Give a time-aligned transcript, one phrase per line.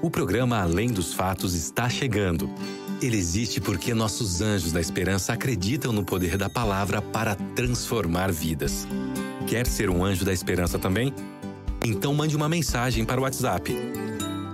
[0.00, 2.48] O programa Além dos Fatos está chegando.
[3.02, 8.86] Ele existe porque nossos anjos da esperança acreditam no poder da palavra para transformar vidas.
[9.48, 11.12] Quer ser um anjo da esperança também?
[11.84, 13.76] Então mande uma mensagem para o WhatsApp.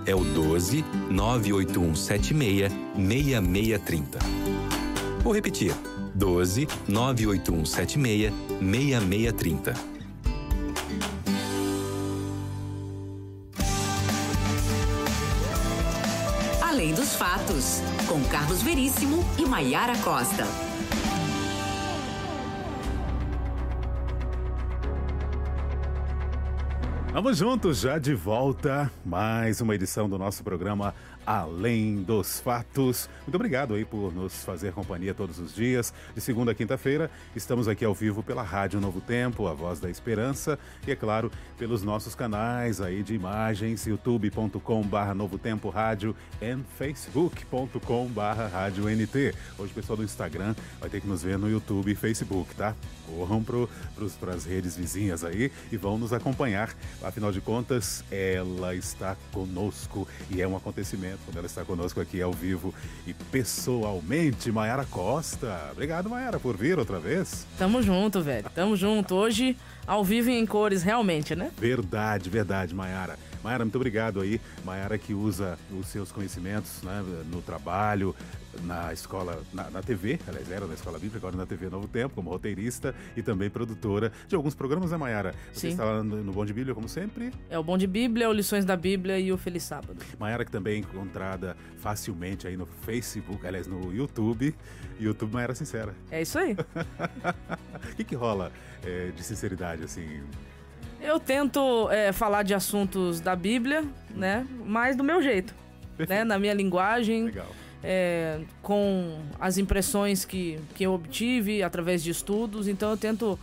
[0.07, 4.19] É o 12 98176 6630.
[5.23, 5.75] Vou repetir.
[6.15, 9.94] 12 98176 6630.
[17.15, 20.74] Fatos, com Carlos Veríssimo e Maiara Costa.
[27.15, 30.93] Vamos juntos, já de volta, mais uma edição do nosso programa
[31.25, 33.09] Além dos Fatos.
[33.21, 35.93] Muito obrigado aí por nos fazer companhia todos os dias.
[36.13, 39.89] De segunda a quinta-feira, estamos aqui ao vivo pela Rádio Novo Tempo, a Voz da
[39.89, 46.57] Esperança, e é claro, pelos nossos canais aí de imagens, youtube.com/barra Novo Tempo Rádio e
[46.77, 49.33] facebook.com/barra Rádio NT.
[49.57, 52.75] Hoje o pessoal do Instagram vai ter que nos ver no YouTube e Facebook, tá?
[53.07, 53.41] Corram
[54.19, 56.75] para as redes vizinhas aí e vão nos acompanhar.
[57.05, 62.19] Afinal de contas, ela está conosco e é um acontecimento quando ela está conosco aqui
[62.19, 62.73] ao vivo
[63.05, 64.51] e pessoalmente.
[64.51, 65.69] Maiara Costa.
[65.71, 67.45] Obrigado, Maiara, por vir outra vez.
[67.59, 68.49] Tamo junto, velho.
[68.55, 69.13] Tamo junto.
[69.13, 71.51] Hoje, ao vivo e em cores, realmente, né?
[71.59, 73.19] Verdade, verdade, Maiara.
[73.45, 74.41] Maiara, muito obrigado aí.
[74.63, 78.15] Maiara que usa os seus conhecimentos né, no trabalho,
[78.63, 82.15] na escola, na, na, TV, aliás, era na Escola Bíblica, agora na TV Novo Tempo,
[82.15, 85.35] como roteirista e também produtora de alguns programas, né, Maiara?
[85.53, 85.67] Você Sim.
[85.67, 87.31] está lá no, no Bom de Bíblia, como sempre?
[87.47, 89.99] É o Bom de Bíblia, o Lições da Bíblia e o Feliz Sábado.
[90.17, 94.55] Maiara que também é encontrada facilmente aí no Facebook, aliás, no YouTube.
[94.99, 95.93] YouTube Maiara Sincera.
[96.09, 96.55] É isso aí.
[97.75, 98.51] O que, que rola
[98.83, 100.23] é, de sinceridade, assim?
[101.01, 104.45] Eu tento é, falar de assuntos da Bíblia, né?
[104.65, 105.53] Mas do meu jeito,
[106.07, 106.23] né?
[106.23, 107.25] Na minha linguagem.
[107.25, 107.47] Legal.
[107.87, 112.67] É, com as impressões que, que eu obtive através de estudos.
[112.67, 113.37] Então eu tento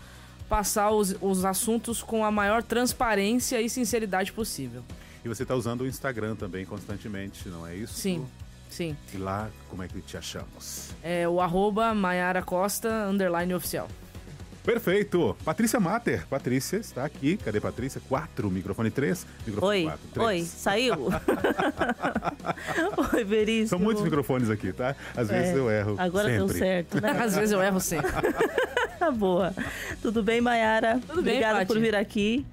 [0.48, 4.82] passar os, os assuntos com a maior transparência e sinceridade possível.
[5.24, 7.94] E você está usando o Instagram também constantemente, não é isso?
[7.94, 8.26] Sim,
[8.68, 8.96] sim.
[9.14, 10.90] E lá, como é que te achamos?
[11.02, 13.88] É o arroba Maiara Costa, underline oficial.
[14.64, 15.36] Perfeito!
[15.44, 16.26] Patrícia Mater.
[16.28, 17.36] Patrícia está aqui.
[17.36, 18.00] Cadê Patrícia?
[18.08, 19.26] Quatro, microfone três.
[19.46, 20.08] Microfone Oi, quatro.
[20.12, 20.26] Três.
[20.28, 21.08] oi, saiu?
[23.14, 23.68] oi, Veríssimo.
[23.68, 24.94] São muitos microfones aqui, tá?
[25.16, 25.94] Às vezes É, eu erro.
[25.98, 26.46] Agora sempre.
[26.46, 27.10] deu certo, né?
[27.10, 28.10] Às vezes eu erro sempre.
[28.98, 29.52] Tá boa.
[30.00, 31.00] Tudo bem, Mayara?
[31.00, 32.46] Tudo bem, Obrigada por vir aqui.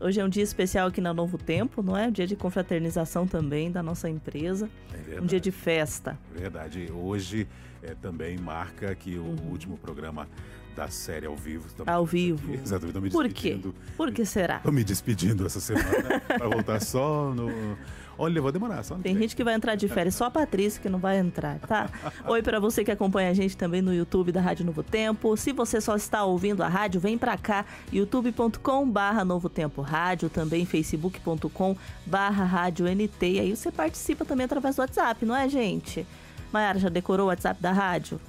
[0.00, 2.08] Hoje é um dia especial aqui na Novo Tempo, não é?
[2.08, 4.68] Um dia de confraternização também da nossa empresa.
[4.92, 5.22] É verdade.
[5.22, 6.18] Um dia de festa.
[6.34, 6.92] Verdade.
[6.92, 7.48] Hoje
[7.82, 9.36] é, também marca que o Uhum.
[9.50, 10.28] último programa
[10.74, 11.64] da série ao vivo.
[11.86, 12.52] Ao vivo.
[12.52, 12.62] Aqui.
[12.62, 13.58] Exatamente, me Por quê?
[13.96, 14.56] Por que será?
[14.56, 17.76] Estou me despedindo essa semana para voltar só no.
[18.16, 20.88] Olha, vou demorar só Tem gente que vai entrar de férias, só a Patrícia que
[20.88, 21.90] não vai entrar, tá?
[22.28, 25.36] Oi para você que acompanha a gente também no YouTube da Rádio Novo Tempo.
[25.36, 30.28] Se você só está ouvindo a rádio, vem para cá, youtube.com barra Novo Tempo Rádio,
[30.28, 33.26] também facebook.com barra Rádio NT.
[33.26, 36.06] E aí você participa também através do WhatsApp, não é, gente?
[36.52, 38.20] Mayara, já decorou o WhatsApp da rádio?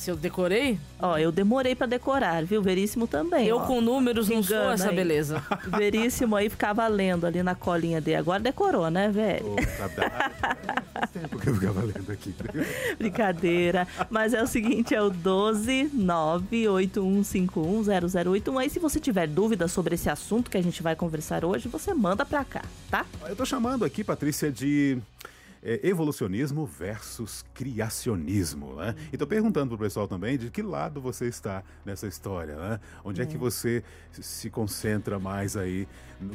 [0.00, 2.62] Se eu decorei, Ó, eu demorei para decorar, viu?
[2.62, 3.46] Veríssimo também.
[3.46, 3.66] eu ó.
[3.66, 4.96] com números não sou essa aí.
[4.96, 5.44] beleza.
[5.76, 8.16] Veríssimo aí ficava lendo ali na colinha dele.
[8.16, 9.56] Agora decorou, né, velho?
[9.76, 10.80] Tá dado.
[10.94, 12.34] Faz tempo que eu ficava lendo aqui.
[12.98, 13.86] Brincadeira.
[14.08, 18.58] Mas é o seguinte, é o 12 981510081.
[18.58, 21.92] Aí se você tiver dúvidas sobre esse assunto que a gente vai conversar hoje, você
[21.92, 23.04] manda pra cá, tá?
[23.28, 24.96] Eu tô chamando aqui, Patrícia, de
[25.62, 28.94] é, evolucionismo versus criacionismo, né?
[29.12, 32.80] E tô perguntando pro pessoal também de que lado você está nessa história, né?
[33.04, 33.82] Onde é, que você
[34.12, 35.86] se concentra mais aí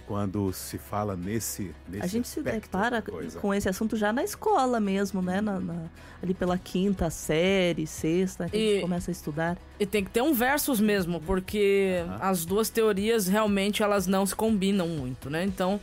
[0.08, 3.04] quando se fala nesse, nesse A gente se depara
[3.42, 5.42] com esse assunto já na escola mesmo, né?
[5.42, 5.86] Na- na-
[6.22, 9.58] ali pela quinta série, sexta, que a gente E- começa a estudar.
[9.80, 14.36] E tem que ter um versus mesmo, porque as duas teorias realmente elas não se
[14.36, 15.44] combinam muito, né?
[15.44, 15.80] Então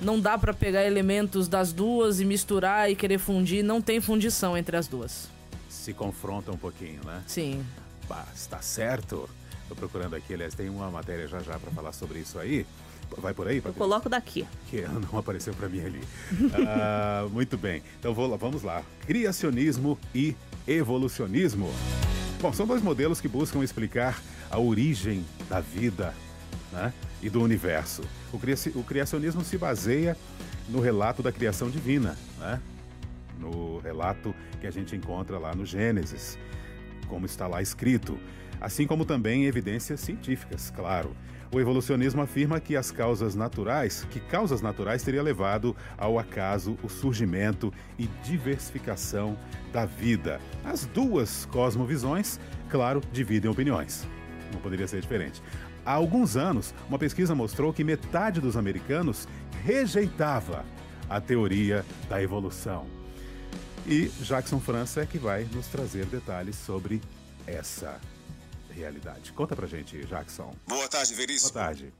[0.00, 4.56] não dá pra pegar elementos das duas e misturar e querer fundir, não tem fundição
[4.56, 5.28] entre as duas.
[5.68, 7.22] Se confronta um pouquinho, né?
[7.26, 7.64] Sim.
[8.08, 9.28] Bah, está certo.
[9.68, 12.66] Tô procurando aqui, aliás, tem uma matéria já já para falar sobre isso aí.
[13.18, 14.46] Vai por aí, Eu coloco daqui.
[14.68, 14.82] que
[15.12, 16.00] não apareceu para mim ali.
[16.66, 17.82] Ah, muito bem.
[17.98, 18.82] Então lá- vamos lá.
[19.06, 20.36] Criacionismo e
[20.66, 21.70] evolucionismo.
[22.40, 24.20] Bom, são dois modelos que buscam explicar
[24.50, 26.14] a origem da vida
[26.72, 28.02] né, e do universo.
[28.32, 30.16] O, criaci- o criacionismo se baseia
[30.68, 32.60] no relato da criação divina, né?
[33.38, 36.38] no relato que a gente encontra lá no Gênesis,
[37.08, 38.18] como está lá escrito.
[38.60, 41.16] assim como também evidências científicas, claro.
[41.52, 46.88] O evolucionismo afirma que as causas naturais, que causas naturais teria levado ao acaso o
[46.88, 49.36] surgimento e diversificação
[49.72, 50.40] da vida.
[50.64, 52.38] As duas cosmovisões,
[52.68, 54.06] claro, dividem opiniões.
[54.52, 55.42] Não poderia ser diferente.
[55.84, 59.26] Há alguns anos, uma pesquisa mostrou que metade dos americanos
[59.64, 60.64] rejeitava
[61.08, 62.86] a teoria da evolução.
[63.86, 67.00] E Jackson França é que vai nos trazer detalhes sobre
[67.46, 67.98] essa
[68.70, 69.32] realidade.
[69.32, 70.54] Conta pra gente, Jackson.
[70.66, 71.52] Boa tarde, Veríssimo.
[71.52, 71.92] Boa tarde.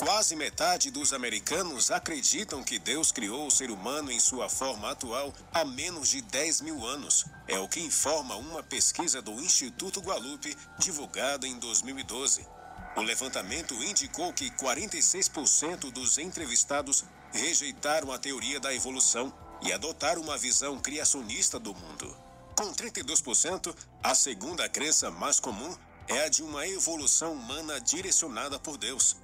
[0.00, 5.30] Quase metade dos americanos acreditam que Deus criou o ser humano em sua forma atual
[5.52, 7.26] há menos de 10 mil anos.
[7.46, 12.46] É o que informa uma pesquisa do Instituto Guadalupe, divulgada em 2012.
[12.96, 19.30] O levantamento indicou que 46% dos entrevistados rejeitaram a teoria da evolução
[19.60, 22.16] e adotaram uma visão criacionista do mundo.
[22.56, 25.76] Com 32%, a segunda crença mais comum
[26.08, 29.14] é a de uma evolução humana direcionada por Deus.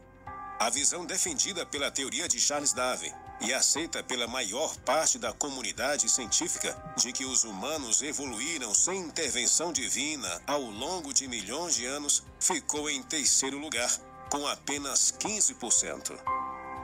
[0.59, 3.13] A visão defendida pela teoria de Charles Darwin
[3.43, 9.71] e aceita pela maior parte da comunidade científica de que os humanos evoluíram sem intervenção
[9.71, 13.91] divina ao longo de milhões de anos ficou em terceiro lugar,
[14.31, 16.19] com apenas 15%.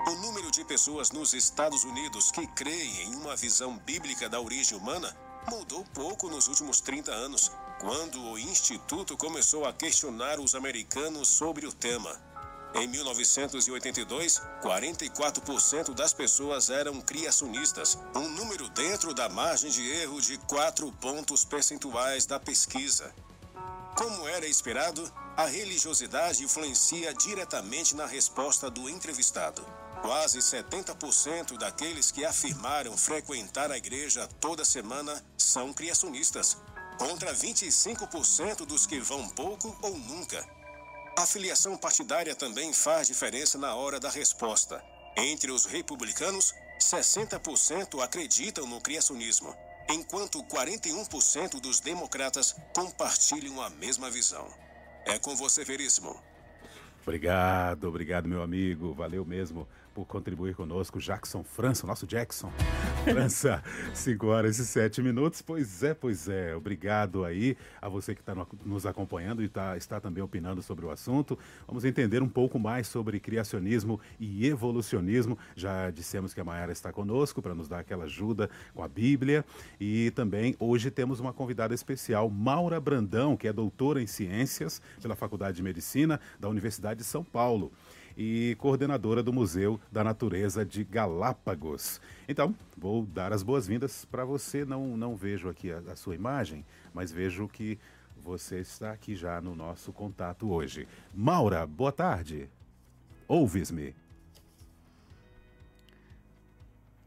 [0.07, 4.77] O número de pessoas nos Estados Unidos que creem em uma visão bíblica da origem
[4.77, 5.17] humana
[5.51, 11.67] mudou pouco nos últimos 30 anos, quando o Instituto começou a questionar os americanos sobre
[11.67, 12.32] o tema.
[12.75, 20.39] Em 1982, 44% das pessoas eram criacionistas, um número dentro da margem de erro de
[20.39, 23.15] 4 pontos percentuais da pesquisa.
[23.95, 25.05] Como era esperado,
[25.37, 29.63] a religiosidade influencia diretamente na resposta do entrevistado.
[30.01, 36.57] Quase 70% daqueles que afirmaram frequentar a igreja toda semana são criacionistas,
[36.99, 40.62] contra 25% dos que vão pouco ou nunca.
[41.17, 44.83] A filiação partidária também faz diferença na hora da resposta.
[45.17, 49.55] Entre os republicanos, 60% acreditam no criacionismo,
[49.91, 54.49] enquanto 41% dos democratas compartilham a mesma visão.
[55.05, 56.19] É com você, Veríssimo.
[57.03, 58.95] Obrigado, obrigado, meu amigo.
[58.95, 62.51] Valeu mesmo por contribuir conosco, Jackson França, nosso Jackson.
[63.05, 63.63] França,
[63.95, 65.43] 5 horas e 7 minutos.
[65.43, 66.55] Pois é, pois é.
[66.55, 68.35] Obrigado aí a você que está
[68.65, 71.39] nos acompanhando e tá, está também opinando sobre o assunto.
[71.67, 75.39] Vamos entender um pouco mais sobre criacionismo e evolucionismo.
[75.55, 79.45] Já dissemos que a Mayara está conosco para nos dar aquela ajuda com a Bíblia.
[79.81, 85.15] E também hoje temos uma convidada especial, Maura Brandão, que é doutora em ciências pela
[85.15, 87.73] Faculdade de Medicina da Universidade de São Paulo
[88.17, 92.01] e coordenadora do Museu da Natureza de Galápagos.
[92.29, 94.65] Então, vou dar as boas-vindas para você.
[94.65, 97.79] Não, não vejo aqui a, a sua imagem, mas vejo que
[98.17, 100.87] você está aqui já no nosso contato hoje.
[101.13, 102.49] Maura, boa tarde.
[103.27, 103.95] Ouves-me?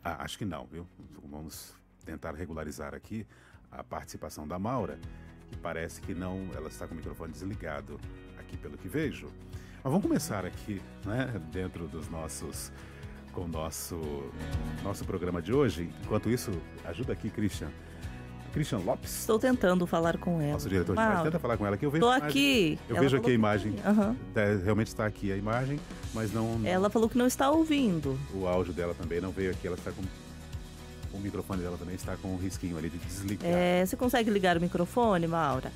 [0.03, 0.87] Ah, acho que não, viu?
[1.23, 1.73] Vamos
[2.05, 3.25] tentar regularizar aqui
[3.71, 4.99] a participação da Maura,
[5.49, 7.99] que parece que não, ela está com o microfone desligado
[8.37, 9.31] aqui pelo que vejo.
[9.85, 12.71] Mas vamos começar aqui, né, dentro dos nossos
[13.31, 14.01] com o nosso
[14.83, 15.91] nosso programa de hoje.
[16.03, 16.49] Enquanto isso,
[16.85, 17.67] ajuda aqui, Christian.
[18.51, 19.19] Christian Lopes.
[19.19, 20.53] Estou tentando falar com ela.
[20.53, 21.23] Nosso diretor de imagem.
[21.25, 21.85] Tenta falar com ela aqui.
[21.85, 22.79] Eu vejo Estou aqui.
[22.89, 23.75] Eu ela vejo aqui a imagem.
[23.85, 24.15] Uhum.
[24.63, 25.79] realmente está aqui a imagem,
[26.15, 28.17] mas não, não, Ela falou que não está ouvindo.
[28.33, 29.67] O áudio dela também não veio aqui.
[29.67, 30.01] Ela está com.
[31.15, 33.47] O microfone dela também está com um risquinho ali de desligar.
[33.47, 35.71] É, você consegue ligar o microfone, Maura?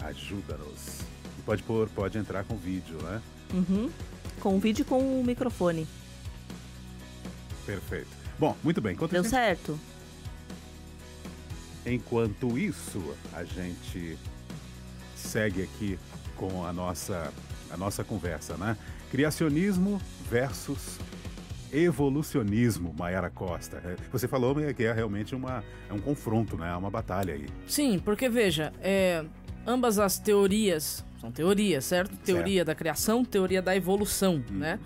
[0.00, 1.12] Ajuda-nos.
[1.44, 3.20] Pode pôr, pode entrar com vídeo, né?
[3.52, 3.90] Uhum.
[4.40, 5.86] Com vídeo e com o microfone.
[7.64, 8.08] Perfeito.
[8.38, 8.94] Bom, muito bem.
[8.94, 9.30] Enquanto Deu gente...
[9.30, 9.78] certo?
[11.84, 14.18] Enquanto isso, a gente
[15.16, 15.98] segue aqui
[16.36, 17.32] com a nossa,
[17.70, 18.76] a nossa conversa, né?
[19.10, 20.98] Criacionismo versus
[21.72, 23.78] evolucionismo, Mayara Costa.
[23.84, 26.70] É, você falou que é realmente uma, é um confronto, né?
[26.70, 27.46] É uma batalha aí.
[27.66, 29.24] Sim, porque veja, é,
[29.66, 32.16] ambas as teorias são teorias, certo?
[32.16, 32.66] Teoria certo.
[32.66, 34.58] da criação, teoria da evolução, hum.
[34.58, 34.78] né?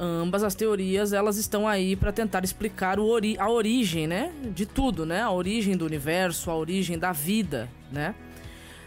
[0.00, 4.32] Ambas as teorias, elas estão aí para tentar explicar ori a origem, né?
[4.54, 5.22] De tudo, né?
[5.22, 8.14] A origem do universo, a origem da vida, né?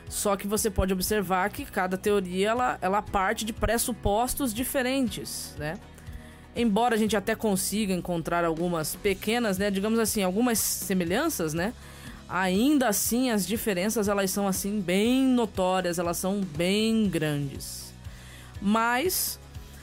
[0.08, 5.78] Só que você pode observar que cada teoria, ela, ela parte de pressupostos diferentes, né?
[6.56, 9.72] Embora a gente até consiga encontrar algumas pequenas, né?
[9.72, 11.74] Digamos assim, algumas semelhanças, né?
[12.32, 17.94] ainda assim as diferenças elas são assim bem notórias, elas são bem grandes.
[18.62, 19.40] Mas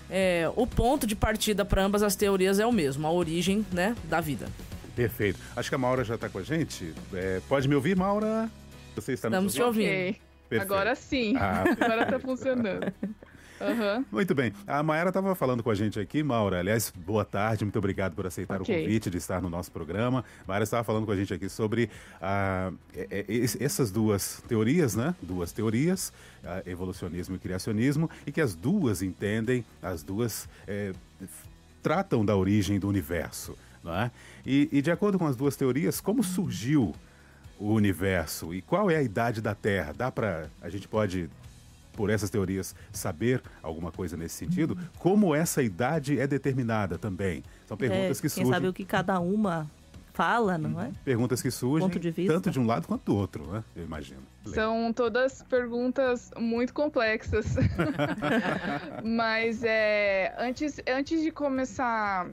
[0.08, 3.94] é, o ponto de partida para ambas as teorias é o mesmo, a origem né,
[4.04, 4.48] da vida.
[4.96, 5.38] Perfeito.
[5.54, 6.92] Acho que a Maura já está com a gente.
[7.12, 8.50] É, pode me ouvir, Maura?
[8.96, 9.86] Você está Estamos te ouvindo.
[9.86, 10.16] Okay.
[10.58, 11.36] Agora sim.
[11.36, 12.92] Ah, Agora tá funcionando.
[13.60, 14.04] Uhum.
[14.10, 14.52] Muito bem.
[14.66, 16.60] A Mayara estava falando com a gente aqui, Maura.
[16.60, 18.76] Aliás, boa tarde, muito obrigado por aceitar okay.
[18.76, 20.24] o convite de estar no nosso programa.
[20.44, 24.94] A Mayara estava falando com a gente aqui sobre ah, é, é, essas duas teorias,
[24.94, 25.14] né?
[25.22, 26.12] Duas teorias,
[26.44, 30.92] ah, evolucionismo e criacionismo, e que as duas entendem, as duas é,
[31.82, 33.56] tratam da origem do universo.
[33.82, 34.10] Não é?
[34.44, 36.94] e, e de acordo com as duas teorias, como surgiu
[37.58, 39.92] o universo e qual é a idade da Terra?
[39.96, 41.28] Dá para a gente pode
[41.98, 47.42] por essas teorias, saber alguma coisa nesse sentido, como essa idade é determinada também.
[47.66, 48.44] São perguntas é, que surgem.
[48.44, 49.68] Quem sabe o que cada uma
[50.12, 50.92] fala, não é?
[51.04, 53.64] Perguntas que surgem de tanto de um lado quanto do outro, né?
[53.74, 54.20] Eu imagino.
[54.46, 57.56] São todas perguntas muito complexas.
[59.02, 62.28] Mas é, antes, antes de começar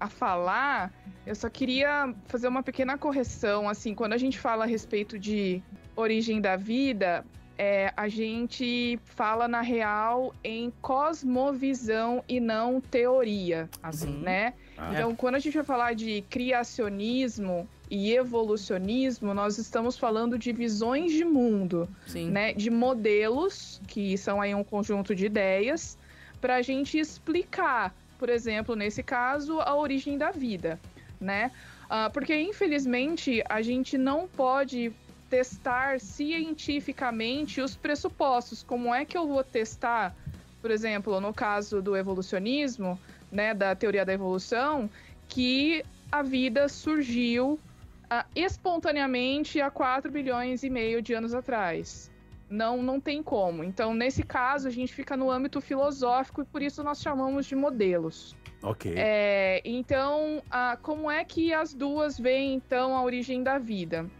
[0.00, 0.90] a falar,
[1.26, 3.68] eu só queria fazer uma pequena correção.
[3.68, 5.62] Assim, quando a gente fala a respeito de
[5.94, 7.22] origem da vida,
[7.62, 14.54] é, a gente fala na real em cosmovisão e não teoria, assim, né?
[14.78, 15.14] Ah, então, é.
[15.14, 21.22] quando a gente vai falar de criacionismo e evolucionismo, nós estamos falando de visões de
[21.22, 22.30] mundo, Sim.
[22.30, 22.54] né?
[22.54, 25.98] De modelos que são aí um conjunto de ideias
[26.40, 30.80] para a gente explicar, por exemplo, nesse caso, a origem da vida,
[31.20, 31.50] né?
[31.90, 34.94] Uh, porque infelizmente a gente não pode
[35.30, 38.62] testar cientificamente os pressupostos.
[38.64, 40.14] Como é que eu vou testar,
[40.60, 44.90] por exemplo, no caso do evolucionismo, né, da teoria da evolução,
[45.28, 52.10] que a vida surgiu uh, espontaneamente há 4 bilhões e meio de anos atrás?
[52.50, 53.62] Não, não tem como.
[53.62, 57.54] Então, nesse caso, a gente fica no âmbito filosófico e por isso nós chamamos de
[57.54, 58.34] modelos.
[58.60, 58.92] Ok.
[58.96, 64.10] É, então, uh, como é que as duas veem, então, a origem da vida?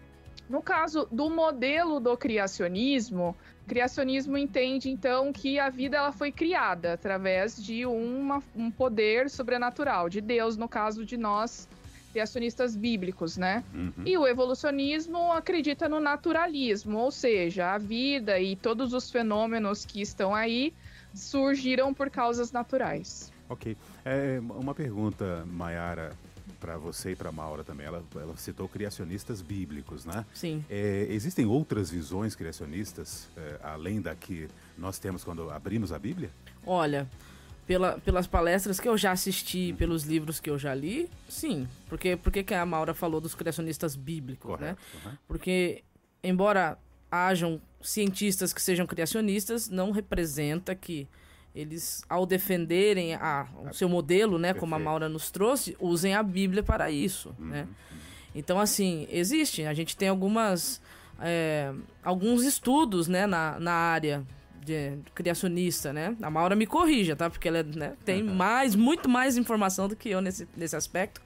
[0.51, 3.37] No caso do modelo do criacionismo,
[3.69, 10.09] criacionismo entende então que a vida ela foi criada através de uma, um poder sobrenatural,
[10.09, 11.69] de Deus, no caso de nós
[12.11, 13.63] criacionistas bíblicos, né?
[13.73, 14.05] Uhum.
[14.05, 20.03] E o evolucionismo acredita no naturalismo, ou seja, a vida e todos os fenômenos que
[20.03, 20.75] estão aí
[21.15, 23.33] surgiram por causas naturais.
[23.49, 23.77] Ok.
[24.05, 26.11] É, uma pergunta, Mayara
[26.61, 27.87] para você e para Maura também.
[27.87, 30.25] Ela, ela, citou criacionistas bíblicos, né?
[30.35, 30.65] Sim.
[30.69, 36.31] É, existem outras visões criacionistas é, além da que nós temos quando abrimos a Bíblia?
[36.67, 37.09] Olha,
[37.67, 39.77] pela, pelas palestras que eu já assisti, uhum.
[39.77, 41.67] pelos livros que eu já li, sim.
[41.89, 44.77] Porque porque que a Maura falou dos criacionistas bíblicos, né?
[44.77, 44.81] Correto.
[45.05, 45.11] né?
[45.13, 45.19] Uhum.
[45.27, 45.83] Porque
[46.23, 46.79] embora
[47.11, 51.09] hajam cientistas que sejam criacionistas, não representa que
[51.55, 56.23] eles, ao defenderem a, o seu modelo, né, como a Maura nos trouxe, usem a
[56.23, 57.47] Bíblia para isso, uhum.
[57.47, 57.67] né?
[58.35, 59.65] Então, assim, existe.
[59.65, 60.81] A gente tem algumas...
[61.23, 64.25] É, alguns estudos, né, na, na área
[64.65, 66.17] de criacionista, né?
[66.23, 67.29] A Maura me corrija, tá?
[67.29, 68.35] Porque ela né, tem uhum.
[68.35, 71.21] mais, muito mais informação do que eu nesse, nesse aspecto.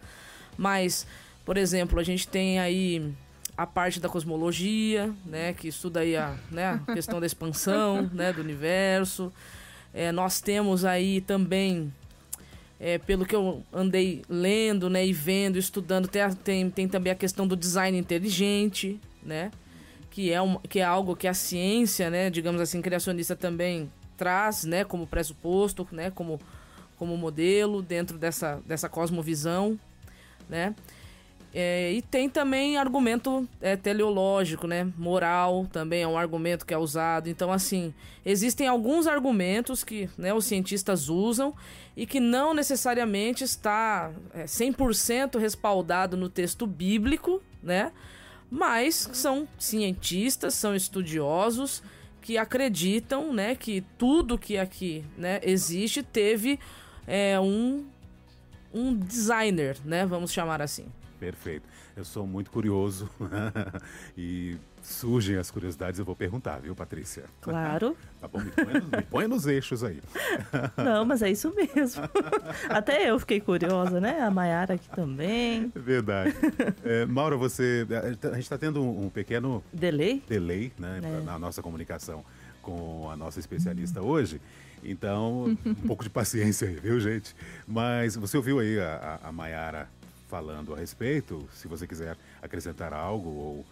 [0.56, 1.06] Mas,
[1.44, 3.12] por exemplo, a gente tem aí
[3.56, 5.52] a parte da cosmologia, né?
[5.52, 8.32] Que estuda aí a, né, a questão da expansão, né?
[8.32, 9.32] Do universo.
[9.94, 11.92] É, nós temos aí também,
[12.80, 17.16] é, pelo que eu andei lendo né, e vendo, estudando, tem, tem, tem também a
[17.16, 19.52] questão do design inteligente, né?
[20.10, 24.64] Que é, um, que é algo que a ciência, né, digamos assim, criacionista também traz,
[24.64, 26.40] né, como pressuposto, né, como,
[26.96, 29.78] como modelo dentro dessa, dessa cosmovisão,
[30.48, 30.74] né?
[31.56, 34.92] É, e tem também argumento é, teleológico, né?
[34.98, 37.28] Moral também é um argumento que é usado.
[37.28, 37.94] Então, assim,
[38.26, 41.54] existem alguns argumentos que né, os cientistas usam
[41.96, 47.92] e que não necessariamente está é, 100% respaldado no texto bíblico, né?
[48.50, 51.84] Mas são cientistas, são estudiosos
[52.20, 56.58] que acreditam, né, que tudo que aqui, né, existe teve
[57.06, 57.84] é, um
[58.72, 60.86] um designer, né, vamos chamar assim.
[61.24, 61.66] Perfeito.
[61.96, 63.08] Eu sou muito curioso
[64.14, 67.24] e surgem as curiosidades, eu vou perguntar, viu, Patrícia?
[67.40, 67.96] Claro.
[68.20, 70.02] tá bom, me põe, nos, me põe nos eixos aí.
[70.76, 72.02] Não, mas é isso mesmo.
[72.68, 74.20] Até eu fiquei curiosa, né?
[74.20, 75.72] A Mayara aqui também.
[75.74, 76.34] Verdade.
[76.84, 77.86] É, Maura, você.
[77.90, 79.64] A gente está tendo um, pequeno.
[79.72, 80.22] Delay?
[80.28, 81.00] Delay, né?
[81.02, 81.24] É.
[81.24, 82.22] Na nossa comunicação
[82.60, 84.42] com a nossa especialista hoje.
[84.82, 87.34] Então, um pouco de paciência aí, viu, gente?
[87.66, 89.88] Mas você ouviu aí a, a, a Mayara
[90.34, 93.66] falando a respeito, se você quiser acrescentar algo ou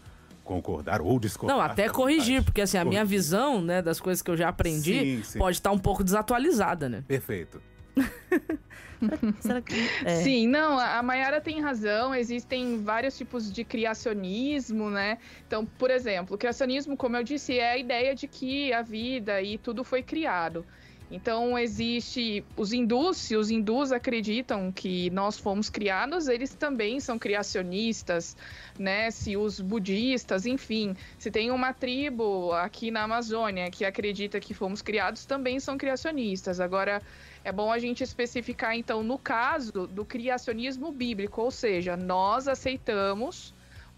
[0.45, 1.57] concordar ou discordar.
[1.57, 5.16] Não, até corrigir, porque assim, a minha visão, né, das coisas que eu já aprendi
[5.16, 5.38] sim, sim.
[5.40, 7.02] pode estar um pouco desatualizada, né?
[7.09, 7.61] Perfeito.
[9.40, 9.75] Será que.
[10.04, 10.23] É.
[10.23, 12.14] Sim, não, a Mayara tem razão.
[12.14, 15.19] Existem vários tipos de criacionismo, né?
[15.45, 19.42] Então, por exemplo, o criacionismo, como eu disse, é a ideia de que a vida
[19.42, 20.64] e tudo foi criado.
[21.12, 27.19] Então existe os hindus, se os hindus acreditam que nós fomos criados, eles também são
[27.19, 28.35] criacionistas,
[28.78, 29.11] né?
[29.11, 34.81] Se os budistas, enfim, se tem uma tribo aqui na Amazônia que acredita que fomos
[34.81, 36.61] criados, também são criacionistas.
[36.61, 37.02] Agora
[37.45, 43.52] é bom a gente especificar então no caso do criacionismo bíblico, ou seja, nós aceitamos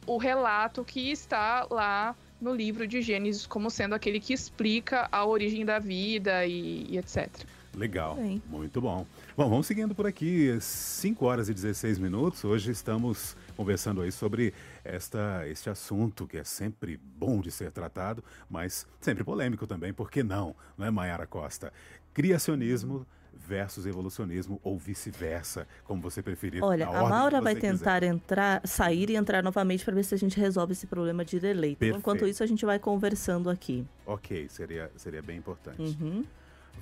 [0.05, 5.25] o relato que está lá no livro de Gênesis como sendo aquele que explica a
[5.25, 7.29] origem da vida e, e etc.
[7.77, 8.41] Legal, Bem.
[8.49, 9.05] muito bom.
[9.37, 12.45] Bom, vamos seguindo por aqui, 5 horas e 16 minutos.
[12.45, 18.23] Hoje estamos conversando aí sobre esta, este assunto que é sempre bom de ser tratado,
[18.49, 21.73] mas sempre polêmico também, por que não, não é, Mayara Costa?
[22.13, 23.05] Criacionismo
[23.37, 26.63] versus evolucionismo ou vice-versa, como você preferir.
[26.63, 28.13] Olha, a Maura vai tentar quiser.
[28.13, 31.77] entrar, sair e entrar novamente para ver se a gente resolve esse problema de delay.
[31.77, 31.99] Perfeito.
[31.99, 33.87] Enquanto isso, a gente vai conversando aqui.
[34.07, 35.81] Ok, seria, seria bem importante.
[36.01, 36.25] Uhum.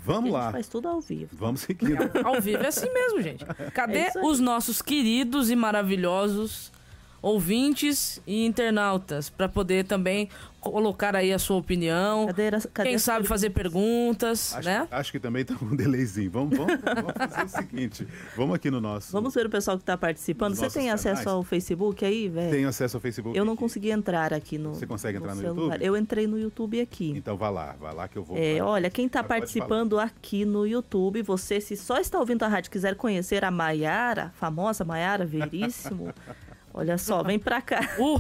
[0.04, 0.40] Vamos lá.
[0.40, 1.30] A gente faz tudo ao vivo.
[1.37, 1.97] Vamos seguir.
[2.25, 3.44] ao vivo é assim mesmo, gente.
[3.73, 6.73] Cadê é os nossos queridos e maravilhosos
[7.23, 10.29] ouvintes e internautas para poder também
[10.62, 12.26] colocar aí a sua opinião.
[12.26, 14.88] Cadê, cadê quem sabe fazer perguntas, acho, né?
[14.91, 16.31] Acho que também tá com um delayzinho.
[16.31, 18.09] Vamos, vamos, vamos fazer o seguinte.
[18.37, 19.11] Vamos aqui no nosso.
[19.12, 20.55] Vamos ver o pessoal que está participando.
[20.55, 21.26] Você tem acesso canais?
[21.26, 22.50] ao Facebook aí, velho?
[22.50, 23.37] Tenho acesso ao Facebook.
[23.37, 24.75] Eu não consegui entrar aqui no.
[24.75, 25.75] Você consegue no entrar no celular.
[25.75, 25.87] YouTube?
[25.87, 27.12] Eu entrei no YouTube aqui.
[27.17, 28.37] Então vá lá, vá lá que eu vou.
[28.38, 32.71] É, olha, quem está participando aqui no YouTube, você se só está ouvindo a rádio
[32.71, 36.12] quiser conhecer a Maiara, famosa Maiara Veríssimo.
[36.75, 37.81] Olha só, vem pra cá.
[37.99, 38.19] Uh,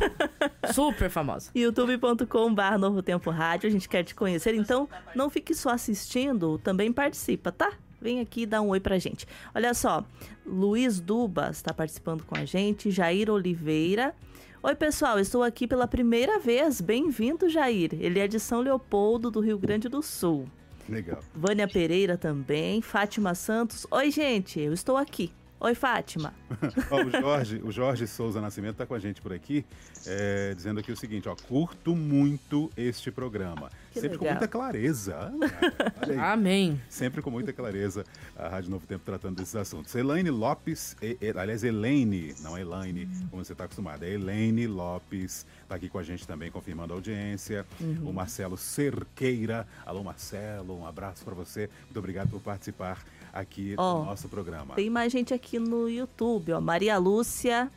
[0.72, 1.50] super famosa.
[1.54, 4.54] youtube.com.br Novo Tempo Rádio, a gente quer te conhecer.
[4.54, 7.72] Então, não fique só assistindo, também participa, tá?
[8.00, 9.26] Vem aqui e dá um oi pra gente.
[9.54, 10.04] Olha só,
[10.44, 14.14] Luiz Dubas está participando com a gente, Jair Oliveira.
[14.62, 16.80] Oi, pessoal, estou aqui pela primeira vez.
[16.80, 17.90] Bem-vindo, Jair.
[17.94, 20.46] Ele é de São Leopoldo, do Rio Grande do Sul.
[20.88, 21.20] Legal.
[21.34, 23.86] Vânia Pereira também, Fátima Santos.
[23.90, 25.32] Oi, gente, eu estou aqui.
[25.64, 26.34] Oi, Fátima.
[26.90, 29.64] ó, o, Jorge, o Jorge Souza Nascimento está com a gente por aqui,
[30.04, 33.70] é, dizendo aqui o seguinte, ó, curto muito este programa.
[33.92, 34.18] Que Sempre legal.
[34.18, 35.32] com muita clareza.
[36.20, 36.80] Amém.
[36.88, 38.02] Sempre com muita clareza
[38.34, 39.94] a Rádio Novo Tempo tratando desses assuntos.
[39.94, 44.66] Elaine Lopes, e, e, aliás, Elaine, não é Elaine, como você está acostumado, é Elaine
[44.66, 47.64] Lopes, está aqui com a gente também, confirmando a audiência.
[47.80, 48.08] Uhum.
[48.08, 49.64] O Marcelo Cerqueira.
[49.86, 51.70] Alô, Marcelo, um abraço para você.
[51.84, 52.98] Muito obrigado por participar
[53.32, 54.74] aqui oh, no nosso programa.
[54.74, 56.60] Tem mais gente aqui no YouTube, ó.
[56.60, 57.70] Maria Lúcia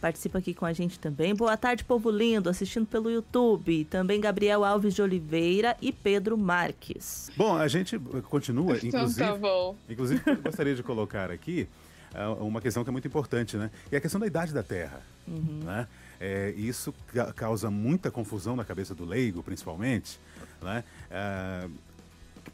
[0.00, 1.32] participa aqui com a gente também.
[1.32, 3.84] Boa tarde, povo lindo, assistindo pelo YouTube.
[3.84, 7.30] Também Gabriel Alves de Oliveira e Pedro Marques.
[7.36, 7.96] Bom, a gente
[8.28, 9.20] continua, então, inclusive.
[9.20, 9.76] Tá bom.
[9.88, 11.68] Inclusive, eu gostaria de colocar aqui
[12.14, 13.70] uh, uma questão que é muito importante, né?
[13.92, 15.00] E é a questão da idade da Terra.
[15.28, 15.60] Uhum.
[15.64, 15.86] Né?
[16.20, 20.18] É, isso ca causa muita confusão na cabeça do leigo, principalmente,
[20.60, 20.82] né?
[21.10, 21.70] Uh,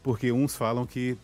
[0.03, 1.17] porque uns falam que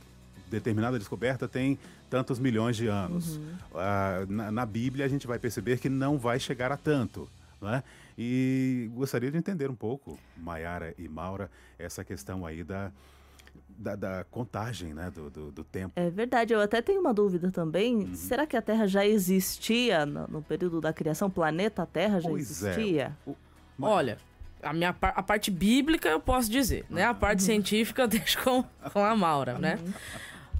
[0.49, 1.77] determinada descoberta tem
[2.10, 3.38] tantos milhões de anos.
[3.38, 3.53] Uhum.
[3.75, 7.29] Ah, na, na, Bíblia a gente vai perceber que não vai chegar a tanto.
[7.62, 7.84] Né?
[8.17, 12.91] E gostaria de entender um pouco, Maiara e Maura, essa questão aí da,
[13.77, 15.93] da, da contagem né, do, do, do, tempo.
[15.95, 17.95] É verdade, eu até tenho uma dúvida também.
[17.97, 18.15] Uhum.
[18.15, 21.27] Será que a Terra já existia no, no, período da criação?
[21.27, 22.69] O planeta Terra já pois é.
[22.69, 23.17] existia?
[23.27, 23.29] É.
[23.29, 23.36] O,
[23.81, 24.17] Olha,
[24.63, 27.03] a minha a parte bíblica eu posso dizer, né?
[27.03, 27.45] A parte uhum.
[27.45, 29.77] científica eu deixo com, com a Maura, né?
[29.81, 29.93] Uhum.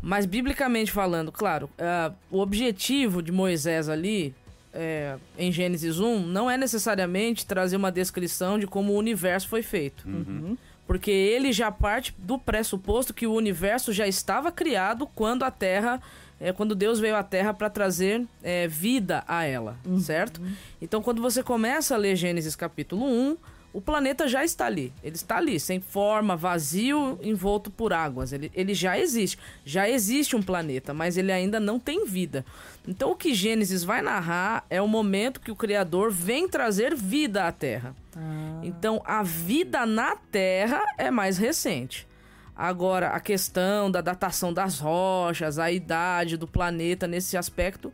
[0.06, 4.36] Mas, biblicamente falando, claro, uh, o objetivo de Moisés ali,
[4.72, 9.63] é, em Gênesis 1, não é necessariamente trazer uma descrição de como o universo foi
[9.63, 10.08] feito.
[10.08, 10.56] Uhum.
[10.86, 16.00] Porque ele já parte do pressuposto que o universo já estava criado quando a Terra
[16.39, 20.00] é quando Deus veio à Terra para trazer é, vida a ela, uhum.
[20.00, 20.39] certo?
[20.80, 23.38] Então, quando você começa a ler Gênesis capítulo 1,
[23.75, 24.93] o planeta já está ali.
[25.03, 28.31] Ele está ali, sem forma, vazio, envolto por águas.
[28.31, 29.38] Ele, ele já existe.
[29.65, 32.45] Já existe um planeta, mas ele ainda não tem vida.
[32.88, 37.45] Então, o que Gênesis vai narrar é o momento que o Criador vem trazer vida
[37.45, 37.93] à Terra.
[38.15, 38.61] Ah.
[38.63, 42.07] Então, a vida na Terra é mais recente.
[42.55, 47.91] Agora, a questão da datação das rochas, a idade do planeta nesse aspecto,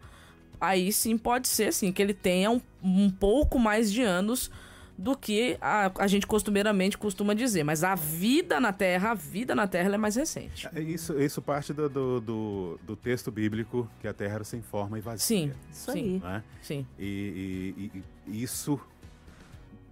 [0.59, 4.51] aí sim pode ser sim que ele tenha um, um pouco mais de anos
[5.01, 7.63] do que a, a gente costumeiramente costuma dizer.
[7.63, 10.69] Mas a vida na Terra, a vida na Terra é mais recente.
[10.73, 14.61] É, isso, isso parte do, do, do, do, texto bíblico, que a Terra era sem
[14.61, 15.25] forma e vazia.
[15.25, 16.19] Sim, isso aí.
[16.19, 16.43] Né?
[16.61, 16.85] Sim.
[16.99, 18.79] E, e, e, isso,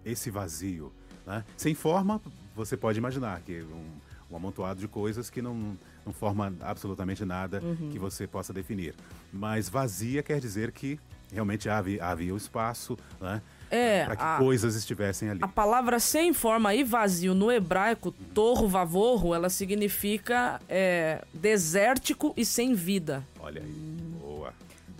[0.05, 0.93] esse vazio,
[1.25, 1.43] né?
[1.57, 2.21] sem forma,
[2.55, 3.85] você pode imaginar que um,
[4.29, 7.89] um amontoado de coisas que não, não forma absolutamente nada uhum.
[7.89, 8.93] que você possa definir.
[9.33, 10.99] Mas vazia quer dizer que
[11.31, 13.41] realmente havia, havia o espaço, né?
[13.71, 15.39] É, para que a, coisas estivessem ali.
[15.41, 22.43] A palavra sem forma e vazio no hebraico, torro, vavorro, ela significa é, desértico e
[22.43, 23.23] sem vida.
[23.39, 23.71] Olha aí,
[24.19, 24.53] boa.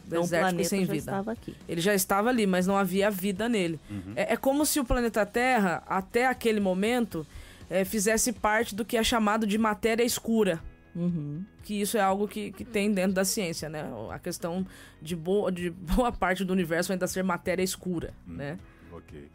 [0.06, 0.98] Desértico e sem vida.
[0.98, 1.56] Estava aqui.
[1.68, 3.80] Ele já estava ali, mas não havia vida nele.
[3.90, 4.14] Uhum.
[4.16, 7.26] É, é, como se o planeta Terra, até aquele momento,
[7.70, 10.60] é, fizesse parte do que é chamado de matéria escura.
[10.96, 11.44] Uhum.
[11.64, 13.84] Que isso é algo que, que tem dentro da ciência, né?
[14.12, 14.66] A questão
[15.02, 18.60] de boa, de boa parte do universo ainda ser matéria escura, hum, né?
[18.92, 19.30] Ok.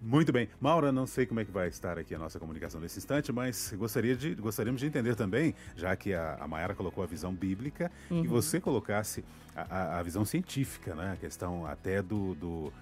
[0.00, 0.48] Muito bem.
[0.60, 3.72] Maura, não sei como é que vai estar aqui a nossa comunicação nesse instante, mas
[3.76, 7.90] gostaria de, gostaríamos de entender também, já que a, a Mayara colocou a visão bíblica,
[8.10, 8.22] uhum.
[8.22, 11.12] que você colocasse a, a, a, visão científica, né?
[11.12, 12.72] A questão até do, do,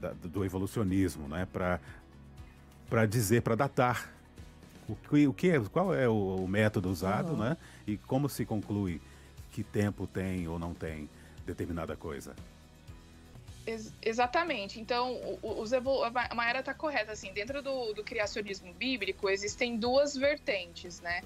[0.00, 1.46] da, do evolucionismo, né?
[1.52, 4.17] Para dizer, para datar
[4.88, 7.38] o que, o que é, qual é o, o método usado, uhum.
[7.38, 7.56] né?
[7.86, 9.00] E como se conclui
[9.52, 11.08] que tempo tem ou não tem
[11.44, 12.34] determinada coisa.
[13.66, 14.80] Ex exatamente.
[14.80, 17.12] Então, os a Maera está correta.
[17.12, 21.22] Assim, dentro do, do criacionismo bíblico, existem duas vertentes, né?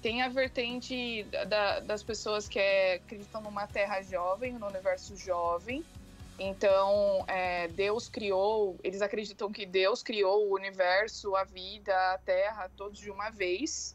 [0.00, 5.84] Tem a vertente da, das pessoas que é, acreditam numa terra jovem, no universo jovem,
[6.42, 12.70] então, é, Deus criou, eles acreditam que Deus criou o universo, a vida, a terra,
[12.78, 13.94] todos de uma vez.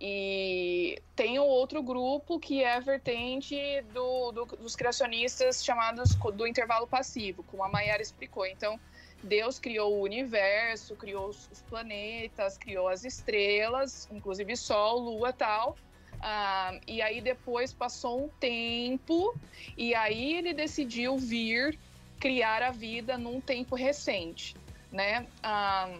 [0.00, 6.46] E tem o outro grupo que é a vertente do, do, dos criacionistas chamados do
[6.46, 8.46] intervalo passivo, como a Mayara explicou.
[8.46, 8.78] Então,
[9.24, 15.76] Deus criou o universo, criou os planetas, criou as estrelas, inclusive Sol, Lua tal
[16.20, 19.34] ah, e aí depois passou um tempo
[19.76, 21.78] e aí ele decidiu vir
[22.18, 24.54] criar a vida num tempo recente,
[24.92, 25.26] né?
[25.42, 25.90] Ah,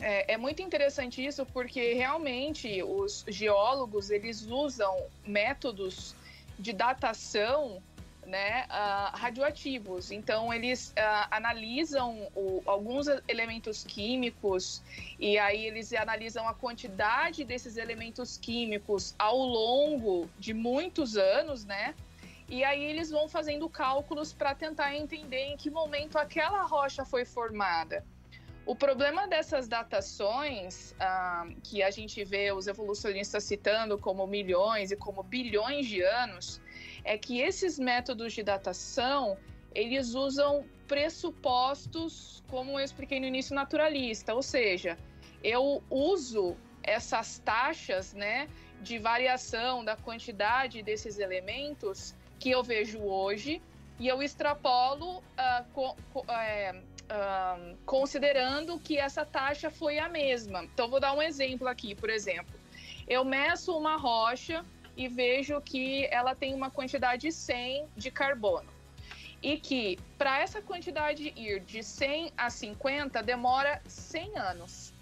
[0.00, 6.16] é, é, muito interessante isso porque realmente os geólogos eles usam métodos
[6.58, 7.82] de datação
[8.26, 10.10] né, uh, radioativos.
[10.10, 14.82] Então, eles uh, analisam o, alguns elementos químicos
[15.18, 21.94] e aí eles analisam a quantidade desses elementos químicos ao longo de muitos anos, né?
[22.48, 27.24] E aí eles vão fazendo cálculos para tentar entender em que momento aquela rocha foi
[27.24, 28.04] formada.
[28.64, 34.96] O problema dessas datações, uh, que a gente vê os evolucionistas citando como milhões e
[34.96, 36.60] como bilhões de anos,
[37.04, 39.36] é que esses métodos de datação
[39.74, 44.98] eles usam pressupostos, como eu expliquei no início, naturalista, ou seja,
[45.42, 48.48] eu uso essas taxas, né,
[48.80, 53.62] de variação da quantidade desses elementos que eu vejo hoje
[53.98, 60.64] e eu extrapolo uh, co, co, é, uh, considerando que essa taxa foi a mesma.
[60.64, 62.60] Então, vou dar um exemplo aqui, por exemplo.
[63.06, 64.64] Eu meço uma rocha
[64.96, 68.68] e vejo que ela tem uma quantidade 100 de carbono.
[69.42, 74.92] E que para essa quantidade ir de 100 a 50 demora 100 anos.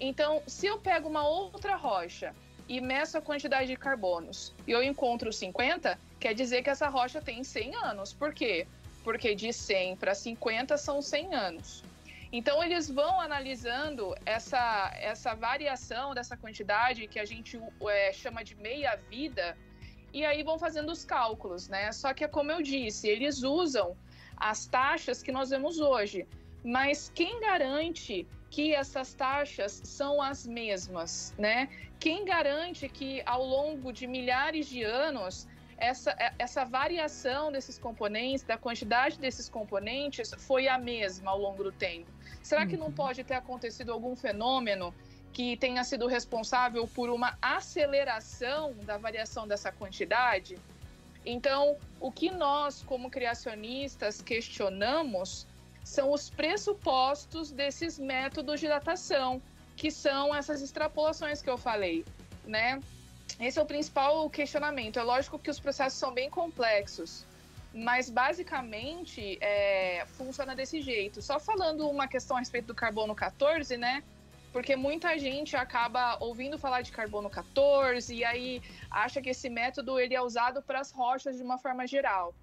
[0.00, 2.34] Então, se eu pego uma outra rocha
[2.68, 7.20] e meço a quantidade de carbonos e eu encontro 50, quer dizer que essa rocha
[7.20, 8.12] tem 100 anos.
[8.12, 8.66] Por quê?
[9.02, 11.84] Porque de 100 para 50 são 100 anos.
[12.30, 18.54] Então, eles vão analisando essa, essa variação dessa quantidade que a gente é, chama de
[18.54, 19.56] meia-vida,
[20.12, 21.90] e aí vão fazendo os cálculos, né?
[21.92, 23.96] Só que, como eu disse, eles usam
[24.36, 26.26] as taxas que nós vemos hoje.
[26.64, 31.68] Mas quem garante que essas taxas são as mesmas, né?
[32.00, 38.42] Quem garante que ao longo de milhares de anos essa, é, essa variação desses componentes,
[38.42, 42.10] da quantidade desses componentes, foi a mesma ao longo do tempo?
[42.48, 42.92] Será que não uhum.
[42.92, 44.94] pode ter acontecido algum fenômeno
[45.34, 50.58] que tenha sido responsável por uma aceleração da variação dessa quantidade?
[51.26, 55.46] Então, o que nós, como criacionistas, questionamos
[55.84, 59.42] são os pressupostos desses métodos de datação,
[59.76, 62.02] que são essas extrapolações que eu falei,
[62.46, 62.80] né?
[63.38, 64.98] Esse é o principal questionamento.
[64.98, 67.26] É lógico que os processos são bem complexos,
[67.72, 71.20] mas basicamente é, funciona desse jeito.
[71.20, 74.02] Só falando uma questão a respeito do carbono 14, né?
[74.52, 79.98] Porque muita gente acaba ouvindo falar de carbono 14 e aí acha que esse método
[79.98, 82.34] ele é usado para as rochas de uma forma geral.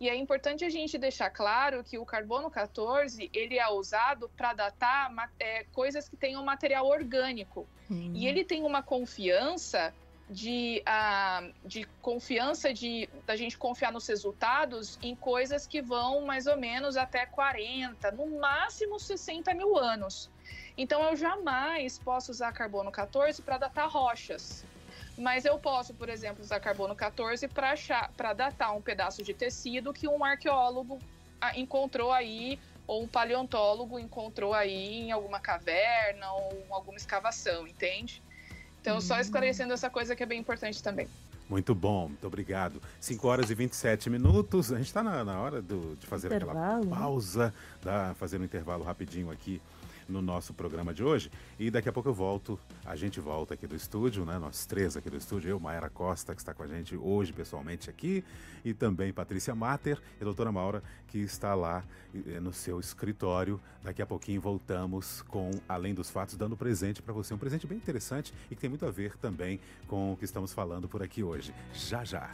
[0.00, 4.54] E é importante a gente deixar claro que o carbono 14 ele é usado para
[4.54, 7.68] datar é, coisas que tenham material orgânico.
[8.14, 9.92] E ele tem uma confiança
[10.30, 10.80] de,
[11.64, 16.96] de confiança, de da gente confiar nos resultados em coisas que vão mais ou menos
[16.96, 20.30] até 40, no máximo 60 mil anos.
[20.78, 24.64] Então eu jamais posso usar carbono 14 para datar rochas.
[25.18, 30.06] Mas eu posso, por exemplo, usar carbono 14 para datar um pedaço de tecido que
[30.06, 30.98] um arqueólogo
[31.40, 38.22] ah, encontrou aí, ou um paleontólogo encontrou aí em alguma caverna ou alguma escavação, entende?
[38.80, 39.20] Então, só hum.
[39.20, 41.08] esclarecendo essa coisa que é bem importante também.
[41.48, 42.80] Muito bom, muito obrigado.
[43.00, 44.72] 5 horas e 27 minutos.
[44.72, 46.58] A gente está na, na, hora do, de fazer intervalo.
[46.58, 49.60] aquela pausa, da, fazer um intervalo rapidinho aqui
[50.10, 51.30] no nosso programa de hoje.
[51.58, 54.38] E daqui a pouco eu volto, a gente volta aqui do estúdio, né?
[54.38, 57.88] Nós três aqui do estúdio, eu, Mayara Costa, que está com a gente hoje pessoalmente
[57.88, 58.24] aqui,
[58.64, 61.82] e também Patrícia Mater e a doutora Maura, que está lá
[62.14, 63.60] eh, no seu escritório.
[63.82, 67.34] Daqui a pouquinho voltamos com Além dos Fatos, dando presente para você.
[67.34, 70.52] Um presente bem interessante e que tem muito a ver também com o que estamos
[70.52, 71.52] falando por aqui hoje.
[71.72, 72.30] Já, já.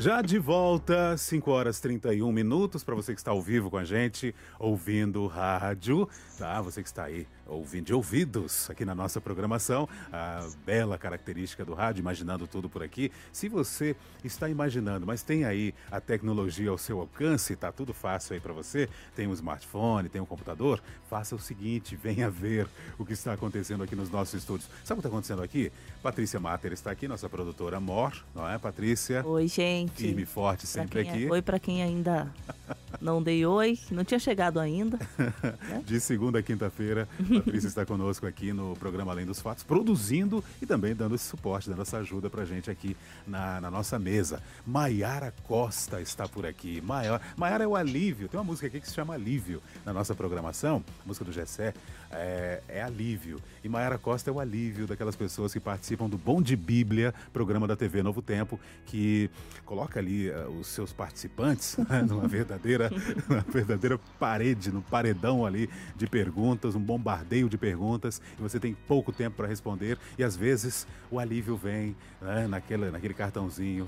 [0.00, 3.84] Já de volta, 5 horas 31 minutos, para você que está ao vivo com a
[3.84, 6.08] gente, ouvindo rádio,
[6.38, 6.60] tá?
[6.62, 11.74] Você que está aí ouvindo de ouvidos aqui na nossa programação, a bela característica do
[11.74, 13.10] rádio, imaginando tudo por aqui.
[13.32, 18.34] Se você está imaginando, mas tem aí a tecnologia ao seu alcance, está tudo fácil
[18.34, 22.66] aí para você, tem um smartphone, tem um computador, faça o seguinte, venha ver
[22.98, 24.68] o que está acontecendo aqui nos nossos estúdios.
[24.84, 25.72] Sabe o que está acontecendo aqui?
[26.02, 29.24] Patrícia Mater está aqui, nossa produtora Mor, não é, Patrícia?
[29.26, 29.92] Oi, gente.
[29.92, 31.30] Firme e forte sempre é- aqui.
[31.30, 32.32] Oi para quem ainda
[33.00, 34.98] não dei oi, não tinha chegado ainda.
[35.66, 35.82] Né?
[35.84, 37.08] De segunda a quinta-feira,
[37.44, 41.68] Patrícia está conosco aqui no programa Além dos Fatos, produzindo e também dando esse suporte,
[41.68, 42.96] dando essa ajuda para a gente aqui
[43.26, 44.42] na, na nossa mesa.
[44.66, 46.80] Maiara Costa está por aqui.
[46.80, 48.28] Maiara, é o alívio.
[48.28, 51.74] Tem uma música aqui que se chama Alívio na nossa programação, música do Gessé,
[52.10, 53.40] é, é Alívio.
[53.62, 57.66] E Maiara Costa é o alívio daquelas pessoas que participam do Bom de Bíblia, programa
[57.66, 59.30] da TV Novo Tempo, que
[59.64, 62.90] coloca ali uh, os seus participantes né, numa verdadeira,
[63.28, 68.74] uma verdadeira parede, no paredão ali de perguntas, um bombardeio de perguntas, e você tem
[68.86, 73.86] pouco tempo para responder, e às vezes o alívio vem né, naquele, naquele cartãozinho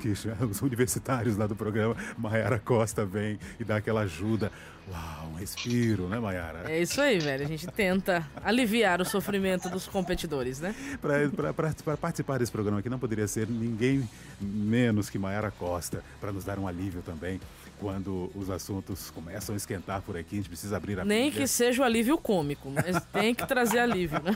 [0.00, 4.50] que os universitários lá do programa, Maiara Costa vem e dá aquela ajuda.
[4.90, 6.70] Uau, um respiro, né, Mayara?
[6.70, 7.44] É isso aí, velho.
[7.44, 10.74] A gente tenta aliviar o sofrimento dos competidores, né?
[11.00, 14.08] Para participar desse programa aqui não poderia ser ninguém
[14.40, 17.40] menos que Mayara Costa, para nos dar um alívio também
[17.80, 21.46] quando os assuntos começam a esquentar por aqui, a gente precisa abrir a Nem que
[21.46, 24.32] seja o alívio cômico, mas tem que trazer alívio, né?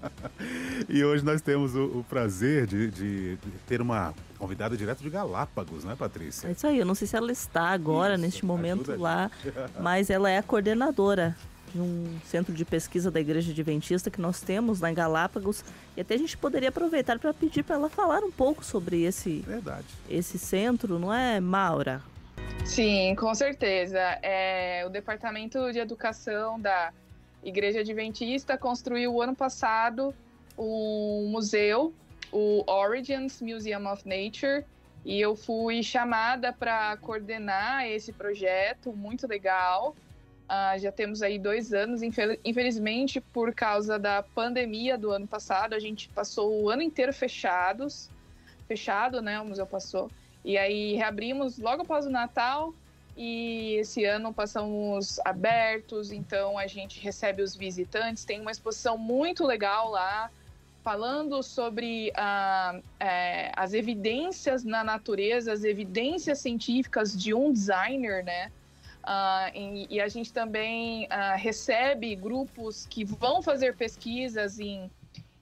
[0.88, 5.84] e hoje nós temos o, o prazer de, de, ter uma convidada direto de Galápagos,
[5.84, 6.48] né, Patrícia?
[6.48, 9.30] É isso aí, eu não sei se ela está agora, isso, neste momento lá,
[9.78, 11.36] mas ela é a coordenadora
[11.74, 15.62] de um centro de pesquisa da Igreja Adventista que nós temos lá em Galápagos.
[15.94, 19.44] E até a gente poderia aproveitar para pedir para ela falar um pouco sobre esse,
[19.46, 19.86] Verdade.
[20.08, 22.00] esse centro, não é, Maura?
[22.66, 23.98] Sim, com certeza.
[24.22, 26.92] É, o Departamento de Educação da
[27.42, 30.14] Igreja Adventista construiu ano passado
[30.58, 31.94] um museu,
[32.32, 34.64] o Origins Museum of Nature,
[35.04, 39.94] e eu fui chamada para coordenar esse projeto, muito legal.
[40.46, 45.78] Uh, já temos aí dois anos, infelizmente, por causa da pandemia do ano passado, a
[45.78, 48.10] gente passou o ano inteiro fechados,
[48.66, 49.40] fechado, né?
[49.40, 50.10] O museu passou.
[50.46, 52.72] E aí reabrimos logo após o Natal
[53.16, 58.24] e esse ano passamos abertos, então a gente recebe os visitantes.
[58.24, 60.30] Tem uma exposição muito legal lá,
[60.84, 68.52] falando sobre ah, é, as evidências na natureza, as evidências científicas de um designer, né?
[69.02, 74.90] Uh, e, e, a gente também uh, recebe grupos que vão fazer pesquisas em,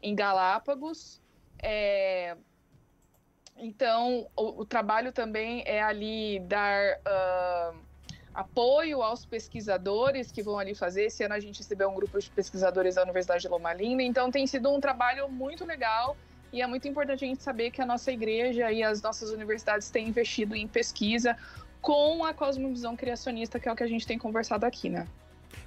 [0.03, 1.19] em Galápagos.
[1.63, 2.37] É,
[3.57, 7.79] então, o, o, trabalho também é ali dar uh,
[8.35, 11.05] apoio aos pesquisadores que vão ali fazer.
[11.05, 14.31] Esse ano a gente recebeu um grupo de pesquisadores da Universidade de Loma Linda, então
[14.31, 16.17] tem sido um trabalho muito legal
[16.53, 19.91] e é muito importante a gente saber que a nossa igreja e as nossas universidades
[19.91, 21.37] têm investido em pesquisa
[21.81, 25.07] com a cosmovisão criacionista, que é o que a gente tem conversado aqui, né?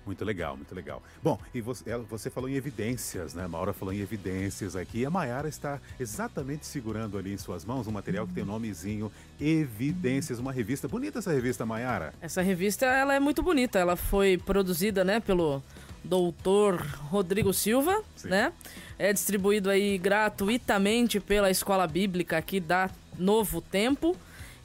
[0.05, 1.01] Muito legal, muito legal.
[1.21, 3.43] Bom, e você, você falou em evidências, né?
[3.43, 5.05] A Maura falou em evidências aqui.
[5.05, 8.49] A Mayara está exatamente segurando ali em suas mãos um material que tem o um
[8.49, 10.87] nomezinho Evidências, uma revista.
[10.87, 12.13] Bonita essa revista, Mayara.
[12.19, 13.77] Essa revista, ela é muito bonita.
[13.77, 15.61] Ela foi produzida, né, pelo
[16.03, 18.29] doutor Rodrigo Silva, Sim.
[18.29, 18.51] né?
[18.97, 24.15] É distribuído aí gratuitamente pela Escola Bíblica aqui da Novo Tempo.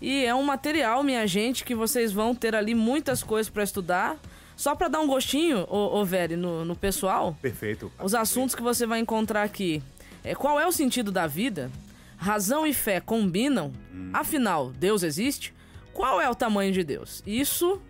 [0.00, 4.16] E é um material, minha gente, que vocês vão ter ali muitas coisas para estudar.
[4.56, 7.36] Só para dar um gostinho, ô, ô Veri, no, no pessoal.
[7.40, 7.90] Perfeito.
[8.02, 9.82] Os assuntos que você vai encontrar aqui.
[10.22, 11.70] É, qual é o sentido da vida?
[12.16, 14.10] razão e fé combinam, Hum.
[14.14, 15.52] afinal, Deus existe?
[15.92, 17.20] Qual é o tamanho de Deus?
[17.26, 17.82] Isso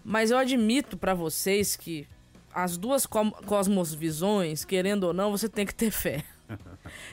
[0.04, 2.08] Mas eu admito para vocês que
[2.54, 6.24] as duas cosmosvisões, querendo ou não, você tem que ter fé.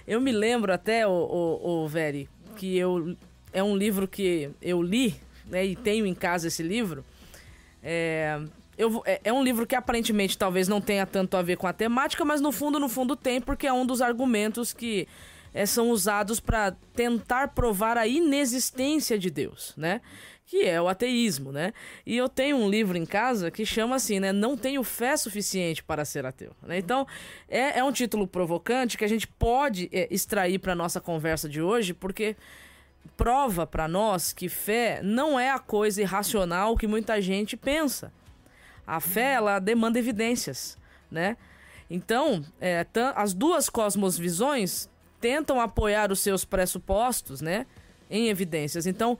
[0.07, 3.15] Eu me lembro até, o, o, o Veri, que eu
[3.57, 5.15] é um livro que eu li,
[5.47, 7.03] né, e tenho em casa esse livro.
[7.81, 8.39] É,
[8.77, 11.73] eu é, é um livro que aparentemente talvez não tenha tanto a ver com a
[11.73, 15.07] temática, mas no fundo, no fundo tem, porque é um dos argumentos que
[15.55, 20.01] é, são usados para tentar provar a inexistência de Deus, né?
[20.45, 21.73] Que é o ateísmo, né?
[22.05, 24.31] E eu tenho um livro em casa que chama assim, né?
[24.31, 26.51] Não tenho fé suficiente para ser ateu.
[26.61, 26.77] Né?
[26.77, 27.07] Então,
[27.49, 31.59] é, é um título provocante que a gente pode é, extrair para nossa conversa de
[31.59, 32.35] hoje, porque
[33.15, 38.11] prova para nós que fé não é a coisa irracional que muita gente pensa.
[38.85, 40.77] A fé, ela demanda evidências,
[41.11, 41.37] né?
[41.89, 44.89] Então, é, as duas cosmosvisões
[45.19, 47.65] tentam apoiar os seus pressupostos, né?
[48.09, 48.85] Em evidências.
[48.85, 49.17] Então,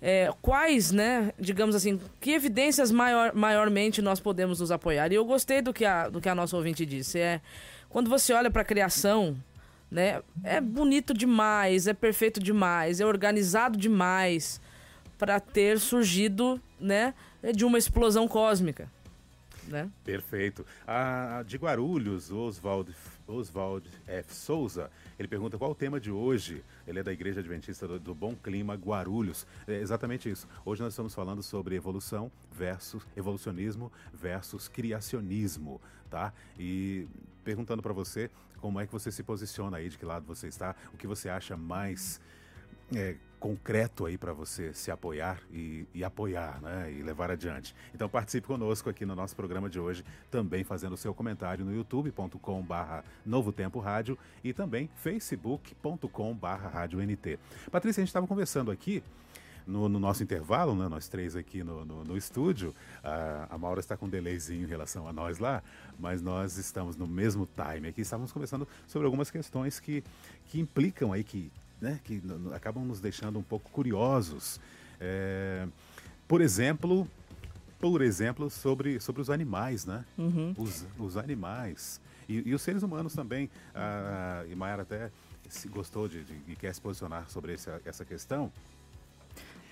[0.00, 5.10] é, quais, né, digamos assim, que evidências maior, maiormente nós podemos nos apoiar?
[5.10, 7.18] E eu gostei do que a, do que a nossa ouvinte disse.
[7.18, 7.40] É,
[7.88, 9.36] quando você olha para a criação,
[9.90, 14.60] né, é bonito demais, é perfeito demais, é organizado demais
[15.18, 17.14] para ter surgido, né,
[17.54, 18.90] de uma explosão cósmica,
[19.68, 19.88] né?
[20.04, 20.64] Perfeito.
[20.86, 22.94] A, de Guarulhos, Oswald,
[23.26, 24.34] Oswald F.
[24.34, 26.62] Souza, ele pergunta qual o tema de hoje.
[26.86, 29.46] Ele é da Igreja Adventista do, Bom Clima, Guarulhos.
[29.66, 30.46] É exatamente isso.
[30.64, 36.32] Hoje nós estamos falando sobre evolução versus evolucionismo versus criacionismo, tá?
[36.58, 37.06] E
[37.44, 40.74] perguntando para você como é que você se posiciona aí, de que lado você está,
[40.92, 42.20] o que você acha mais
[42.94, 46.92] é, concreto aí para você se apoiar e, e apoiar, né?
[46.92, 47.74] E levar adiante.
[47.94, 52.62] Então participe conosco aqui no nosso programa de hoje, também fazendo seu comentário no youtube.com
[52.62, 57.38] barra Novo Tempo Rádio e também facebook.com barra Rádio NT.
[57.70, 59.02] Patrícia, a gente estava conversando aqui
[59.66, 60.88] no, no nosso intervalo, né?
[60.88, 62.74] Nós três aqui no, no, no estúdio.
[63.02, 65.62] A, a Maura está com um delayzinho em relação a nós lá,
[65.98, 68.00] mas nós estamos no mesmo time aqui.
[68.00, 70.04] Estávamos conversando sobre algumas questões que,
[70.46, 72.22] que implicam aí, que, né, que
[72.54, 74.60] acabam nos deixando um pouco curiosos.
[75.00, 75.66] É,
[76.26, 77.08] por exemplo,
[77.78, 80.04] por exemplo, sobre, sobre os animais, né?
[80.56, 82.00] Os, os animais.
[82.28, 83.50] E, e os seres humanos também.
[83.74, 85.10] A, e Mayara até
[85.48, 88.50] se gostou de, de, e quer se posicionar sobre essa, essa questão.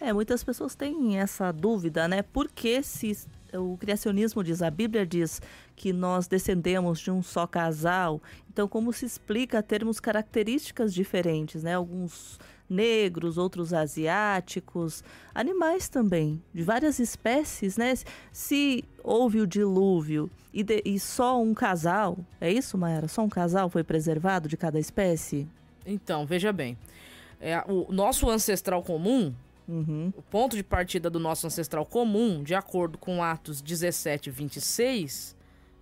[0.01, 2.23] É, muitas pessoas têm essa dúvida, né?
[2.23, 3.17] Por que se
[3.57, 5.41] o criacionismo diz, a Bíblia diz
[5.77, 11.75] que nós descendemos de um só casal, então como se explica termos características diferentes, né?
[11.75, 12.39] Alguns
[12.69, 17.95] negros, outros asiáticos, animais também, de várias espécies, né?
[18.33, 23.09] Se houve o dilúvio e, de- e só um casal, é isso, Mayara?
[23.09, 25.47] Só um casal foi preservado de cada espécie?
[25.87, 26.79] Então, veja bem.
[27.41, 29.35] É, o nosso ancestral comum,
[29.67, 30.13] Uhum.
[30.15, 35.35] o ponto de partida do nosso ancestral comum, de acordo com Atos 17, 26,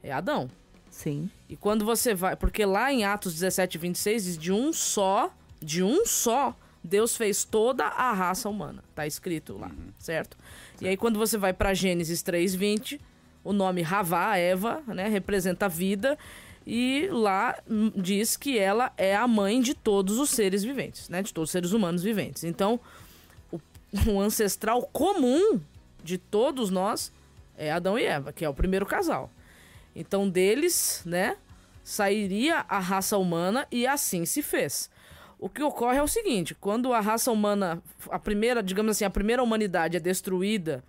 [0.02, 0.48] é Adão.
[0.90, 1.30] Sim.
[1.48, 2.36] E quando você vai.
[2.36, 7.44] Porque lá em Atos 17, 26 diz de um só, de um só, Deus fez
[7.44, 8.84] toda a raça humana.
[8.94, 10.36] Tá escrito lá, certo?
[10.80, 13.00] E aí quando você vai para Gênesis 3, 20,
[13.42, 16.18] o nome Havá, Eva, né, representa a vida,
[16.66, 17.59] e lá
[17.96, 21.52] diz que ela é a mãe de todos os seres viventes, né, de todos os
[21.52, 22.44] seres humanos viventes.
[22.44, 22.78] Então,
[24.07, 25.61] o ancestral comum
[26.03, 27.12] de todos nós
[27.57, 29.30] é Adão e Eva, que é o primeiro casal.
[29.95, 31.36] Então, deles, né,
[31.84, 34.90] sairia a raça humana e assim se fez.
[35.38, 39.11] O que ocorre é o seguinte: quando a raça humana, a primeira, digamos assim, a
[39.11, 40.82] primeira humanidade é destruída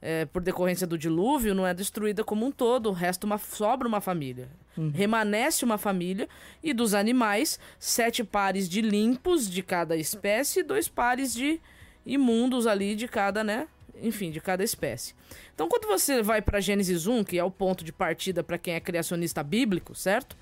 [0.00, 4.00] é, por decorrência do dilúvio, não é destruída como um todo, resta uma, sobra uma
[4.00, 4.48] família.
[4.76, 4.90] Uhum.
[4.90, 6.28] Remanece uma família
[6.62, 11.60] e dos animais, sete pares de limpos de cada espécie e dois pares de
[12.06, 13.66] imundos ali de cada, né?
[14.00, 15.14] Enfim, de cada espécie.
[15.54, 18.74] Então, quando você vai para Gênesis 1, que é o ponto de partida para quem
[18.74, 20.36] é criacionista bíblico, certo?